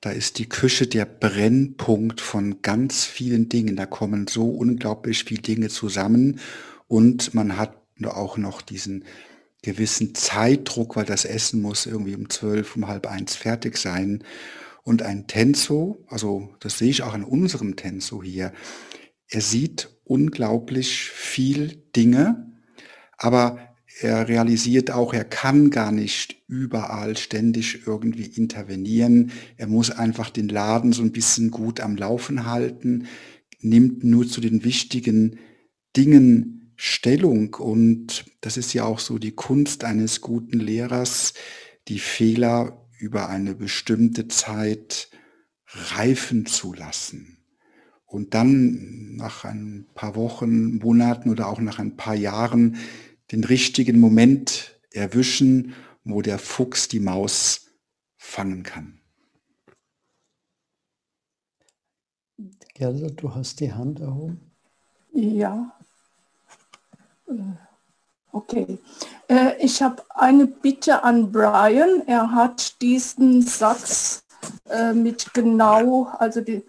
[0.00, 3.76] da ist die Küche der Brennpunkt von ganz vielen Dingen.
[3.76, 6.40] Da kommen so unglaublich viele Dinge zusammen
[6.88, 9.04] und man hat auch noch diesen
[9.62, 14.22] gewissen Zeitdruck, weil das Essen muss irgendwie um zwölf, um halb eins fertig sein.
[14.84, 18.52] Und ein Tenso, also das sehe ich auch an unserem Tenso hier,
[19.28, 22.52] er sieht unglaublich viel Dinge,
[23.18, 23.65] aber
[24.00, 29.32] er realisiert auch, er kann gar nicht überall ständig irgendwie intervenieren.
[29.56, 33.06] Er muss einfach den Laden so ein bisschen gut am Laufen halten,
[33.60, 35.38] nimmt nur zu den wichtigen
[35.96, 41.32] Dingen Stellung und das ist ja auch so die Kunst eines guten Lehrers,
[41.88, 45.08] die Fehler über eine bestimmte Zeit
[45.66, 47.38] reifen zu lassen
[48.04, 52.76] und dann nach ein paar Wochen, Monaten oder auch nach ein paar Jahren
[53.32, 55.74] den richtigen Moment erwischen,
[56.04, 57.66] wo der Fuchs die Maus
[58.16, 59.00] fangen kann.
[62.74, 64.40] Gerda, du hast die Hand erhoben.
[65.12, 65.72] Ja.
[67.26, 67.32] Äh,
[68.32, 68.78] okay.
[69.28, 72.02] Äh, ich habe eine Bitte an Brian.
[72.06, 74.24] Er hat diesen Satz
[74.68, 76.62] äh, mit genau, also die,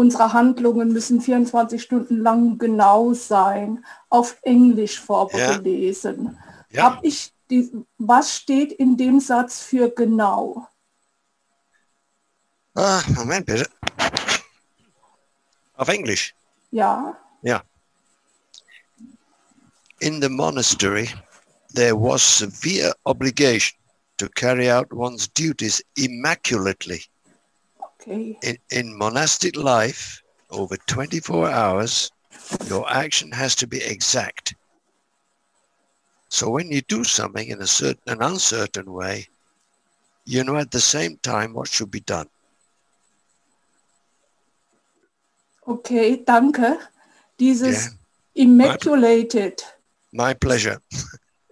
[0.00, 6.38] unsere Handlungen müssen 24 Stunden lang genau sein, auf Englisch vorgelesen.
[6.70, 6.76] Ja.
[6.76, 6.82] Ja.
[6.84, 10.66] Hab ich die, was steht in dem Satz für genau?
[12.74, 13.68] Ah, Moment bitte.
[15.74, 16.34] Auf Englisch?
[16.70, 17.18] Ja.
[17.42, 17.62] Ja.
[19.98, 21.10] In the monastery,
[21.74, 23.78] there was severe obligation
[24.16, 27.04] to carry out one's duties immaculately.
[28.00, 28.38] Okay.
[28.42, 32.10] In, in monastic life, over 24 hours,
[32.66, 34.54] your action has to be exact.
[36.28, 39.26] So when you do something in a certain an uncertain way,
[40.24, 42.28] you know at the same time what should be done.
[45.66, 46.78] Okay, danke.
[47.38, 47.90] Dieses
[48.34, 48.44] yeah.
[48.44, 49.62] Immaculated.
[50.12, 50.80] My, my pleasure.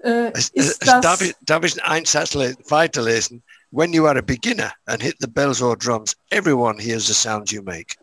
[0.04, 3.42] Uh, äh, ist das darf, ich, darf ich einen weiterlesen?
[3.70, 7.52] When you are a beginner and hit the bells or drums, everyone hears the sounds
[7.52, 7.96] you make.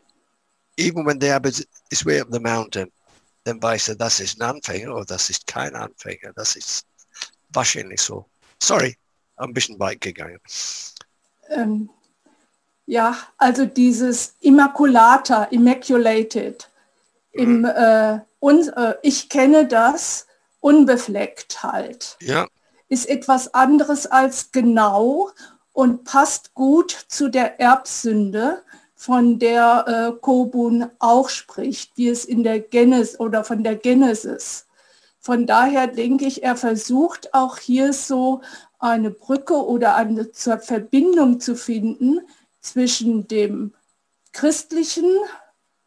[0.77, 2.91] Even when the abbot is way up the mountain,
[3.45, 6.33] dann weiß er, das ist ein Anfänger oder das ist kein Anfänger.
[6.35, 6.85] Das ist
[7.53, 8.25] wahrscheinlich so.
[8.61, 8.95] Sorry,
[9.37, 10.39] ein bisschen weit gegangen.
[11.49, 11.89] Ähm,
[12.85, 16.69] ja, also dieses Immaculata, Immaculated,
[17.31, 17.65] im, mhm.
[17.65, 20.27] äh, und, äh, ich kenne das,
[20.59, 22.17] unbefleckt halt.
[22.21, 22.47] Ja.
[22.87, 25.31] Ist etwas anderes als genau
[25.75, 28.63] und passt gut zu der Erbsünde,
[28.95, 34.67] von der äh, Kobun auch spricht, wie es in der Genesis oder von der Genesis.
[35.19, 38.41] Von daher denke ich, er versucht auch hier so
[38.79, 42.21] eine Brücke oder eine zur Verbindung zu finden
[42.61, 43.73] zwischen dem
[44.31, 45.11] christlichen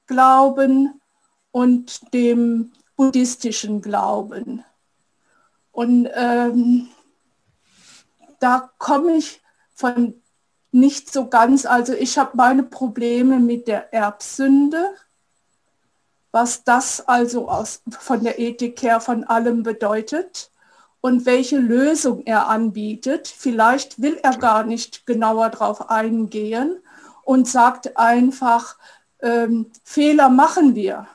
[0.07, 1.01] Glauben
[1.51, 4.63] und dem buddhistischen Glauben.
[5.73, 6.89] Und ähm,
[8.39, 9.41] da komme ich
[9.79, 10.21] von
[10.73, 14.91] nicht so ganz, also ich habe meine Probleme mit der Erbsünde,
[16.33, 20.51] was das also aus, von der Ethik her von allem bedeutet
[21.01, 23.29] und welche Lösung er anbietet.
[23.29, 26.83] Vielleicht will er gar nicht genauer darauf eingehen
[27.23, 28.79] und sagt einfach,
[29.21, 31.07] ähm, Fehler machen wir.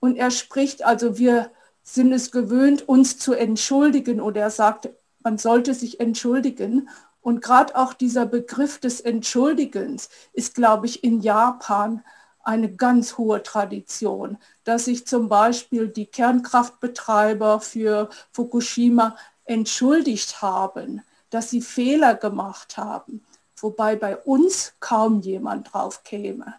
[0.00, 1.50] Und er spricht, also wir
[1.82, 4.88] sind es gewöhnt, uns zu entschuldigen oder er sagt,
[5.22, 6.88] man sollte sich entschuldigen.
[7.24, 12.04] Und gerade auch dieser Begriff des Entschuldigens ist, glaube ich, in Japan
[12.42, 19.16] eine ganz hohe Tradition, dass sich zum Beispiel die Kernkraftbetreiber für Fukushima
[19.46, 21.00] entschuldigt haben,
[21.30, 23.24] dass sie Fehler gemacht haben,
[23.56, 26.56] wobei bei uns kaum jemand drauf käme.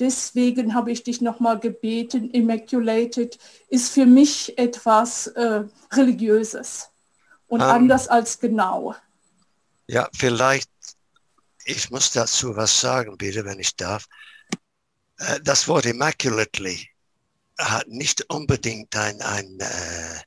[0.00, 3.38] Deswegen habe ich dich nochmal gebeten, Immaculated
[3.68, 6.90] ist für mich etwas äh, Religiöses
[7.46, 7.74] und um, ähm.
[7.74, 8.96] anders als genau.
[9.90, 10.70] Ja, vielleicht,
[11.64, 14.06] ich muss dazu was sagen, bitte, wenn ich darf.
[15.18, 16.88] Äh, das Wort immaculately
[17.58, 20.22] hat nicht unbedingt ein, ein äh,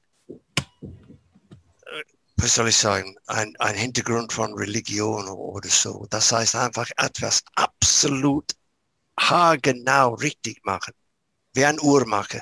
[2.36, 6.08] wie soll ich sagen, ein, ein Hintergrund von Religion oder so.
[6.10, 8.52] Das heißt einfach etwas absolut
[9.18, 10.94] haargenau richtig machen,
[11.54, 12.42] wie ein Uhrmacher,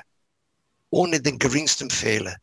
[0.90, 2.36] ohne den geringsten Fehler.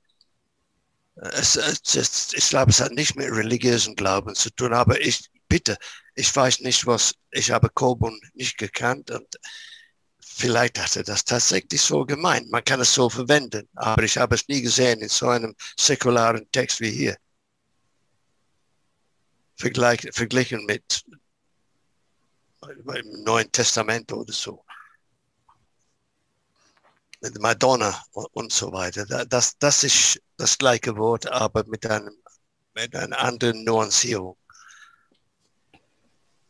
[1.22, 5.78] Es, es, ich glaube, es hat nicht mit religiösen Glauben zu tun, aber ich bitte,
[6.16, 9.28] ich weiß nicht, was, ich habe Kobun nicht gekannt und
[10.22, 12.50] vielleicht hat er das tatsächlich so gemeint.
[12.50, 16.50] Man kann es so verwenden, aber ich habe es nie gesehen in so einem säkularen
[16.52, 17.18] Text wie hier.
[19.58, 21.04] Vergleich, verglichen mit
[22.96, 24.64] im Neuen Testament oder so.
[27.22, 27.94] Mit Madonna
[28.34, 29.06] und so weiter.
[29.28, 32.14] Das, das ist das gleiche Wort, aber mit, einem,
[32.74, 34.36] mit einer anderen Nuancierung.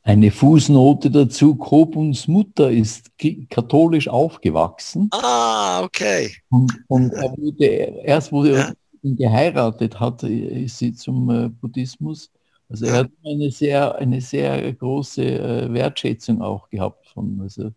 [0.04, 3.12] Eine Fußnote dazu, Kobuns Mutter ist
[3.50, 5.10] katholisch aufgewachsen.
[5.12, 6.36] Ah, okay.
[6.50, 8.74] Und, und er wurde, erst wo er ja.
[9.04, 12.32] geheiratet hat, ist sie zum äh, Buddhismus
[12.70, 17.72] also er hat eine sehr, eine sehr große äh, Wertschätzung auch gehabt von, also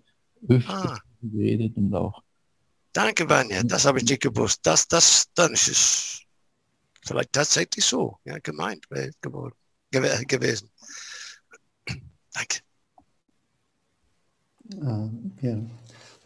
[0.46, 0.98] öfter ah.
[1.22, 2.22] geredet und auch.
[2.92, 4.60] Danke, Vanya, das habe ich nicht gewusst.
[4.64, 6.22] Das, das, dann ist es
[7.04, 8.86] vielleicht tatsächlich so, ja, gemeint
[9.20, 9.54] geworden,
[9.90, 10.68] gewesen.
[12.34, 12.60] Danke.
[14.70, 15.58] Äh, ja.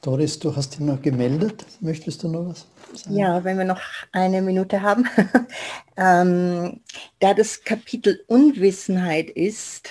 [0.02, 1.66] Doris, du hast dich noch gemeldet.
[1.80, 2.66] Möchtest du noch was
[3.02, 3.16] sagen?
[3.16, 3.80] Ja, wenn wir noch
[4.12, 5.08] eine Minute haben.
[5.96, 6.80] ähm,
[7.18, 9.88] da das Kapitel Unwissenheit ist,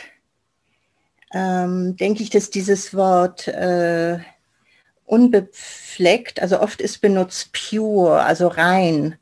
[1.34, 4.20] ähm, denke ich, dass dieses Wort äh,
[5.06, 9.18] unbefleckt, also oft ist benutzt pure, also rein.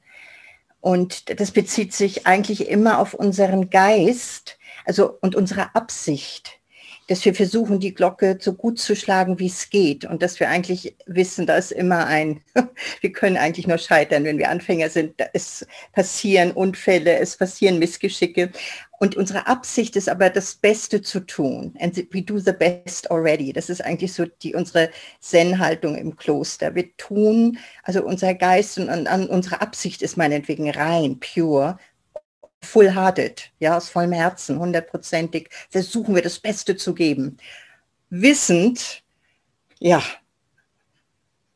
[0.81, 6.59] Und das bezieht sich eigentlich immer auf unseren Geist, also und unsere Absicht
[7.07, 10.05] dass wir versuchen, die Glocke so gut zu schlagen, wie es geht.
[10.05, 12.41] Und dass wir eigentlich wissen, da ist immer ein,
[13.01, 15.15] wir können eigentlich nur scheitern, wenn wir Anfänger sind.
[15.33, 18.51] Es passieren Unfälle, es passieren Missgeschicke.
[18.99, 21.75] Und unsere Absicht ist aber, das Beste zu tun.
[21.79, 23.51] And we do the best already.
[23.51, 24.89] Das ist eigentlich so die, unsere
[25.19, 26.73] Zen-Haltung im Kloster.
[26.73, 31.77] Wir tun, also unser Geist und, und unsere Absicht ist meinetwegen rein, pure,
[32.63, 37.37] full-hearted, ja, aus vollem Herzen, hundertprozentig, versuchen wir das Beste zu geben.
[38.09, 39.03] Wissend,
[39.79, 40.03] ja,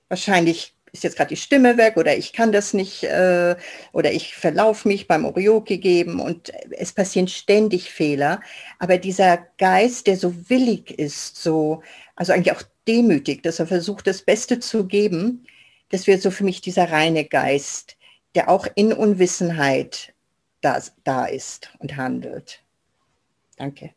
[0.09, 3.55] wahrscheinlich ist jetzt gerade die Stimme weg oder ich kann das nicht äh,
[3.91, 8.41] oder ich verlaufe mich beim Orioke geben und es passieren ständig Fehler.
[8.79, 11.83] Aber dieser Geist, der so willig ist, so,
[12.15, 15.45] also eigentlich auch demütig, dass er versucht, das Beste zu geben,
[15.89, 17.97] das wird so für mich dieser reine Geist,
[18.35, 20.13] der auch in Unwissenheit
[20.61, 22.59] da, da ist und handelt.
[23.57, 23.91] Danke.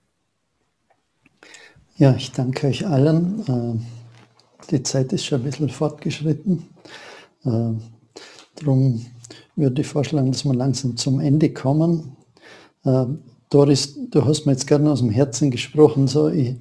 [1.97, 3.45] Ja, ich danke euch allen.
[3.47, 6.65] Äh, die Zeit ist schon ein bisschen fortgeschritten.
[7.45, 7.73] Äh,
[8.57, 9.07] darum
[9.57, 12.17] würde ich vorschlagen, dass wir langsam zum Ende kommen.
[12.85, 13.07] Äh,
[13.51, 16.07] Doris, du hast mir jetzt gerne aus dem Herzen gesprochen.
[16.07, 16.57] So, ich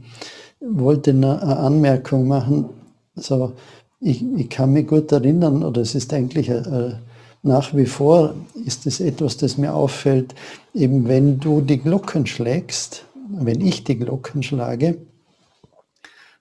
[0.60, 2.70] wollte eine Anmerkung machen.
[3.16, 3.54] So,
[4.02, 7.02] ich, ich kann mich gut erinnern, oder es ist eigentlich eine,
[7.42, 8.36] nach wie vor
[8.66, 10.36] ist es etwas, das mir auffällt,
[10.74, 14.98] eben wenn du die Glocken schlägst, wenn ich die Glocken schlage,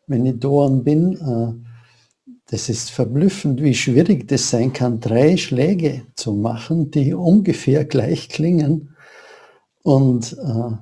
[0.06, 1.68] wenn ich Doan bin, äh,
[2.50, 8.30] das ist verblüffend, wie schwierig das sein kann, drei Schläge zu machen, die ungefähr gleich
[8.30, 8.96] klingen.
[9.82, 10.76] Und äh,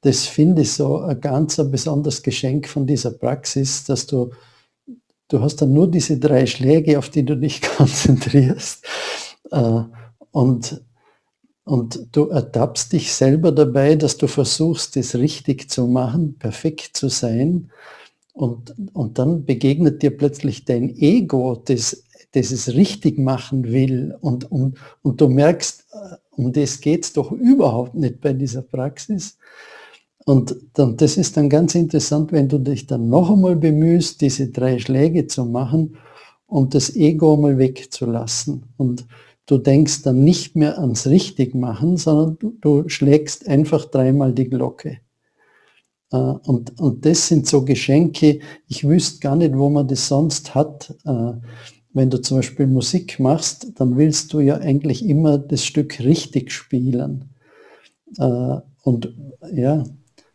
[0.00, 4.30] das finde ich so ein ganz ein besonderes Geschenk von dieser Praxis, dass du,
[5.28, 8.86] du hast dann nur diese drei Schläge, auf die du dich konzentrierst
[9.50, 9.82] äh,
[10.30, 10.84] und,
[11.64, 17.08] und du ertappst dich selber dabei, dass du versuchst, es richtig zu machen, perfekt zu
[17.08, 17.70] sein.
[18.32, 24.14] Und, und dann begegnet dir plötzlich dein Ego, das, das es richtig machen will.
[24.20, 28.62] Und, und, und du merkst, äh, um das geht es doch überhaupt nicht bei dieser
[28.62, 29.38] Praxis.
[30.26, 34.48] Und dann, das ist dann ganz interessant, wenn du dich dann noch einmal bemühst, diese
[34.48, 35.96] drei Schläge zu machen
[36.46, 38.64] und das Ego mal wegzulassen.
[38.76, 39.06] Und
[39.46, 44.98] du denkst dann nicht mehr ans Richtigmachen, sondern du, du schlägst einfach dreimal die Glocke.
[46.12, 50.54] Äh, und, und das sind so Geschenke, ich wüsste gar nicht, wo man das sonst
[50.54, 50.94] hat.
[51.04, 51.32] Äh,
[51.92, 56.52] wenn du zum Beispiel Musik machst, dann willst du ja eigentlich immer das Stück richtig
[56.52, 57.30] spielen.
[58.18, 59.14] Äh, und
[59.52, 59.84] ja,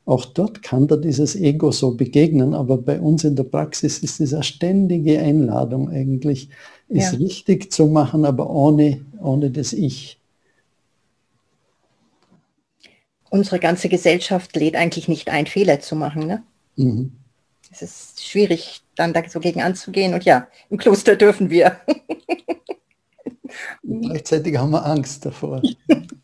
[0.06, 4.20] auch dort kann da dieses Ego so begegnen, aber bei uns in der Praxis ist
[4.20, 6.50] es eine ständige Einladung eigentlich,
[6.94, 7.18] es ja.
[7.18, 10.20] richtig zu machen, aber ohne, ohne das Ich.
[13.30, 16.28] Unsere ganze Gesellschaft lädt eigentlich nicht ein, Fehler zu machen.
[16.28, 16.44] Ne?
[16.76, 17.14] Mhm.
[17.72, 20.14] Es ist schwierig, dann da so gegen anzugehen.
[20.14, 21.80] Und ja, im Kloster dürfen wir.
[23.84, 25.62] Gleichzeitig haben wir Angst davor.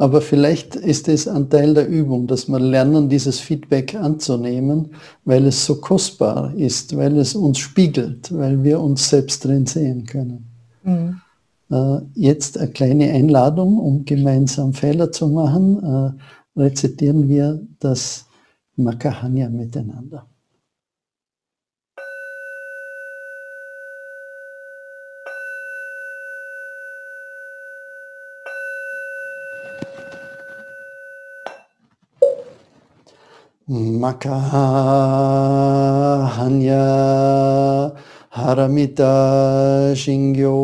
[0.00, 4.92] Aber vielleicht ist es ein Teil der Übung, dass wir lernen, dieses Feedback anzunehmen,
[5.24, 10.04] weil es so kostbar ist, weil es uns spiegelt, weil wir uns selbst drin sehen
[10.04, 10.46] können.
[10.84, 11.20] Mhm.
[11.70, 18.26] Äh, jetzt eine kleine Einladung, um gemeinsam Fehler zu machen, äh, rezitieren wir das
[18.76, 20.26] Makahanya miteinander.
[33.68, 34.32] Makahanya
[38.32, 40.56] Haramita Shingyo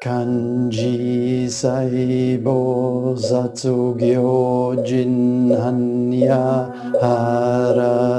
[0.00, 8.16] Kanji Saibo Zatsugyo Jinhanya Haramita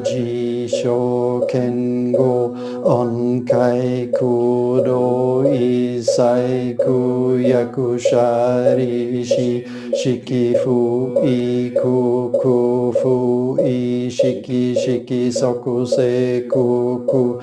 [0.00, 9.64] Jisho Kengo on kai ku do isai ku yakushari shi
[10.00, 17.40] shiki fu i ku ku fu i shiki shiki soku se ku ku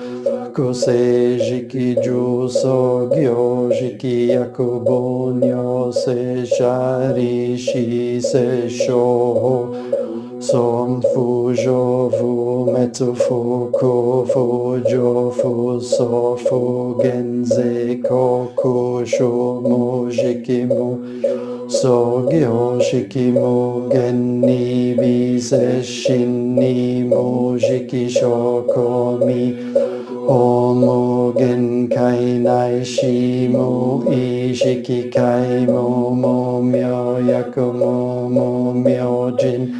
[0.54, 10.11] ku se shiki ju so gyo jiki yakubonyo se shari shi se shoho.
[10.42, 16.96] Som fu jo fu metu fu ku fu jo fu so fu
[18.02, 19.30] ko ku shu
[19.68, 20.88] mu shikimu
[21.68, 27.04] so gyo shikimu genni vi se mu
[29.24, 29.54] mi.
[30.26, 39.72] Omu 限界内視無意識界無無明薬無無明人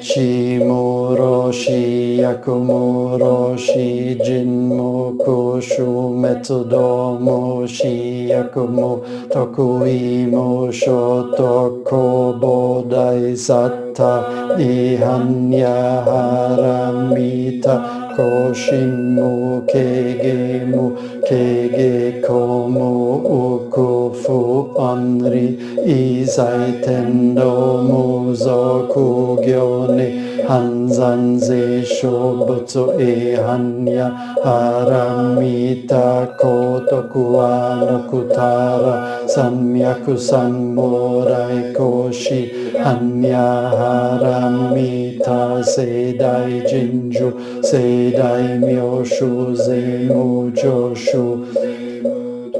[0.00, 1.70] 地無老死
[2.16, 7.84] 薬無老死人無空襲滅動無死
[8.26, 15.68] 薬無得意無所得公募大サッタ違反や
[16.04, 20.84] ハラミタ ko shin mo kege mo
[22.26, 22.40] ko
[22.74, 22.90] mo
[24.22, 24.38] fu
[24.88, 25.46] anri
[25.96, 26.00] i
[26.34, 27.32] zai ten
[31.38, 34.10] ze shobutsu e hanya
[34.44, 47.32] haramita kotoku anokutara samyaku samborai koshi hanya haramita sedai jinju
[47.62, 51.46] sedai myoshu zemu joshu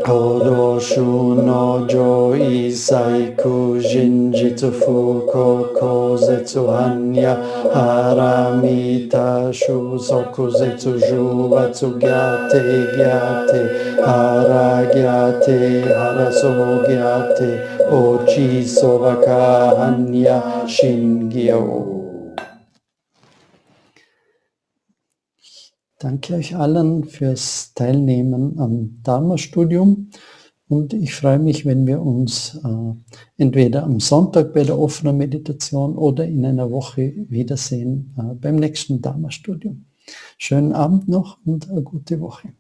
[0.05, 7.37] Kodoshu no jo isai kujinjitsu fuko kozetsu hanya
[7.75, 12.61] haramita shu sokuzetsu juvatsu gyate
[12.97, 13.61] gyate
[14.07, 17.51] hara gyate haraso gyate
[17.93, 22.00] ochi sovaka hanya shingyo.
[26.01, 30.09] Danke euch allen fürs Teilnehmen am Dharma-Studium
[30.67, 32.95] und ich freue mich, wenn wir uns äh,
[33.37, 39.03] entweder am Sonntag bei der offenen Meditation oder in einer Woche wiedersehen äh, beim nächsten
[39.03, 39.85] Dharma-Studium.
[40.39, 42.55] Schönen Abend noch und eine gute Woche.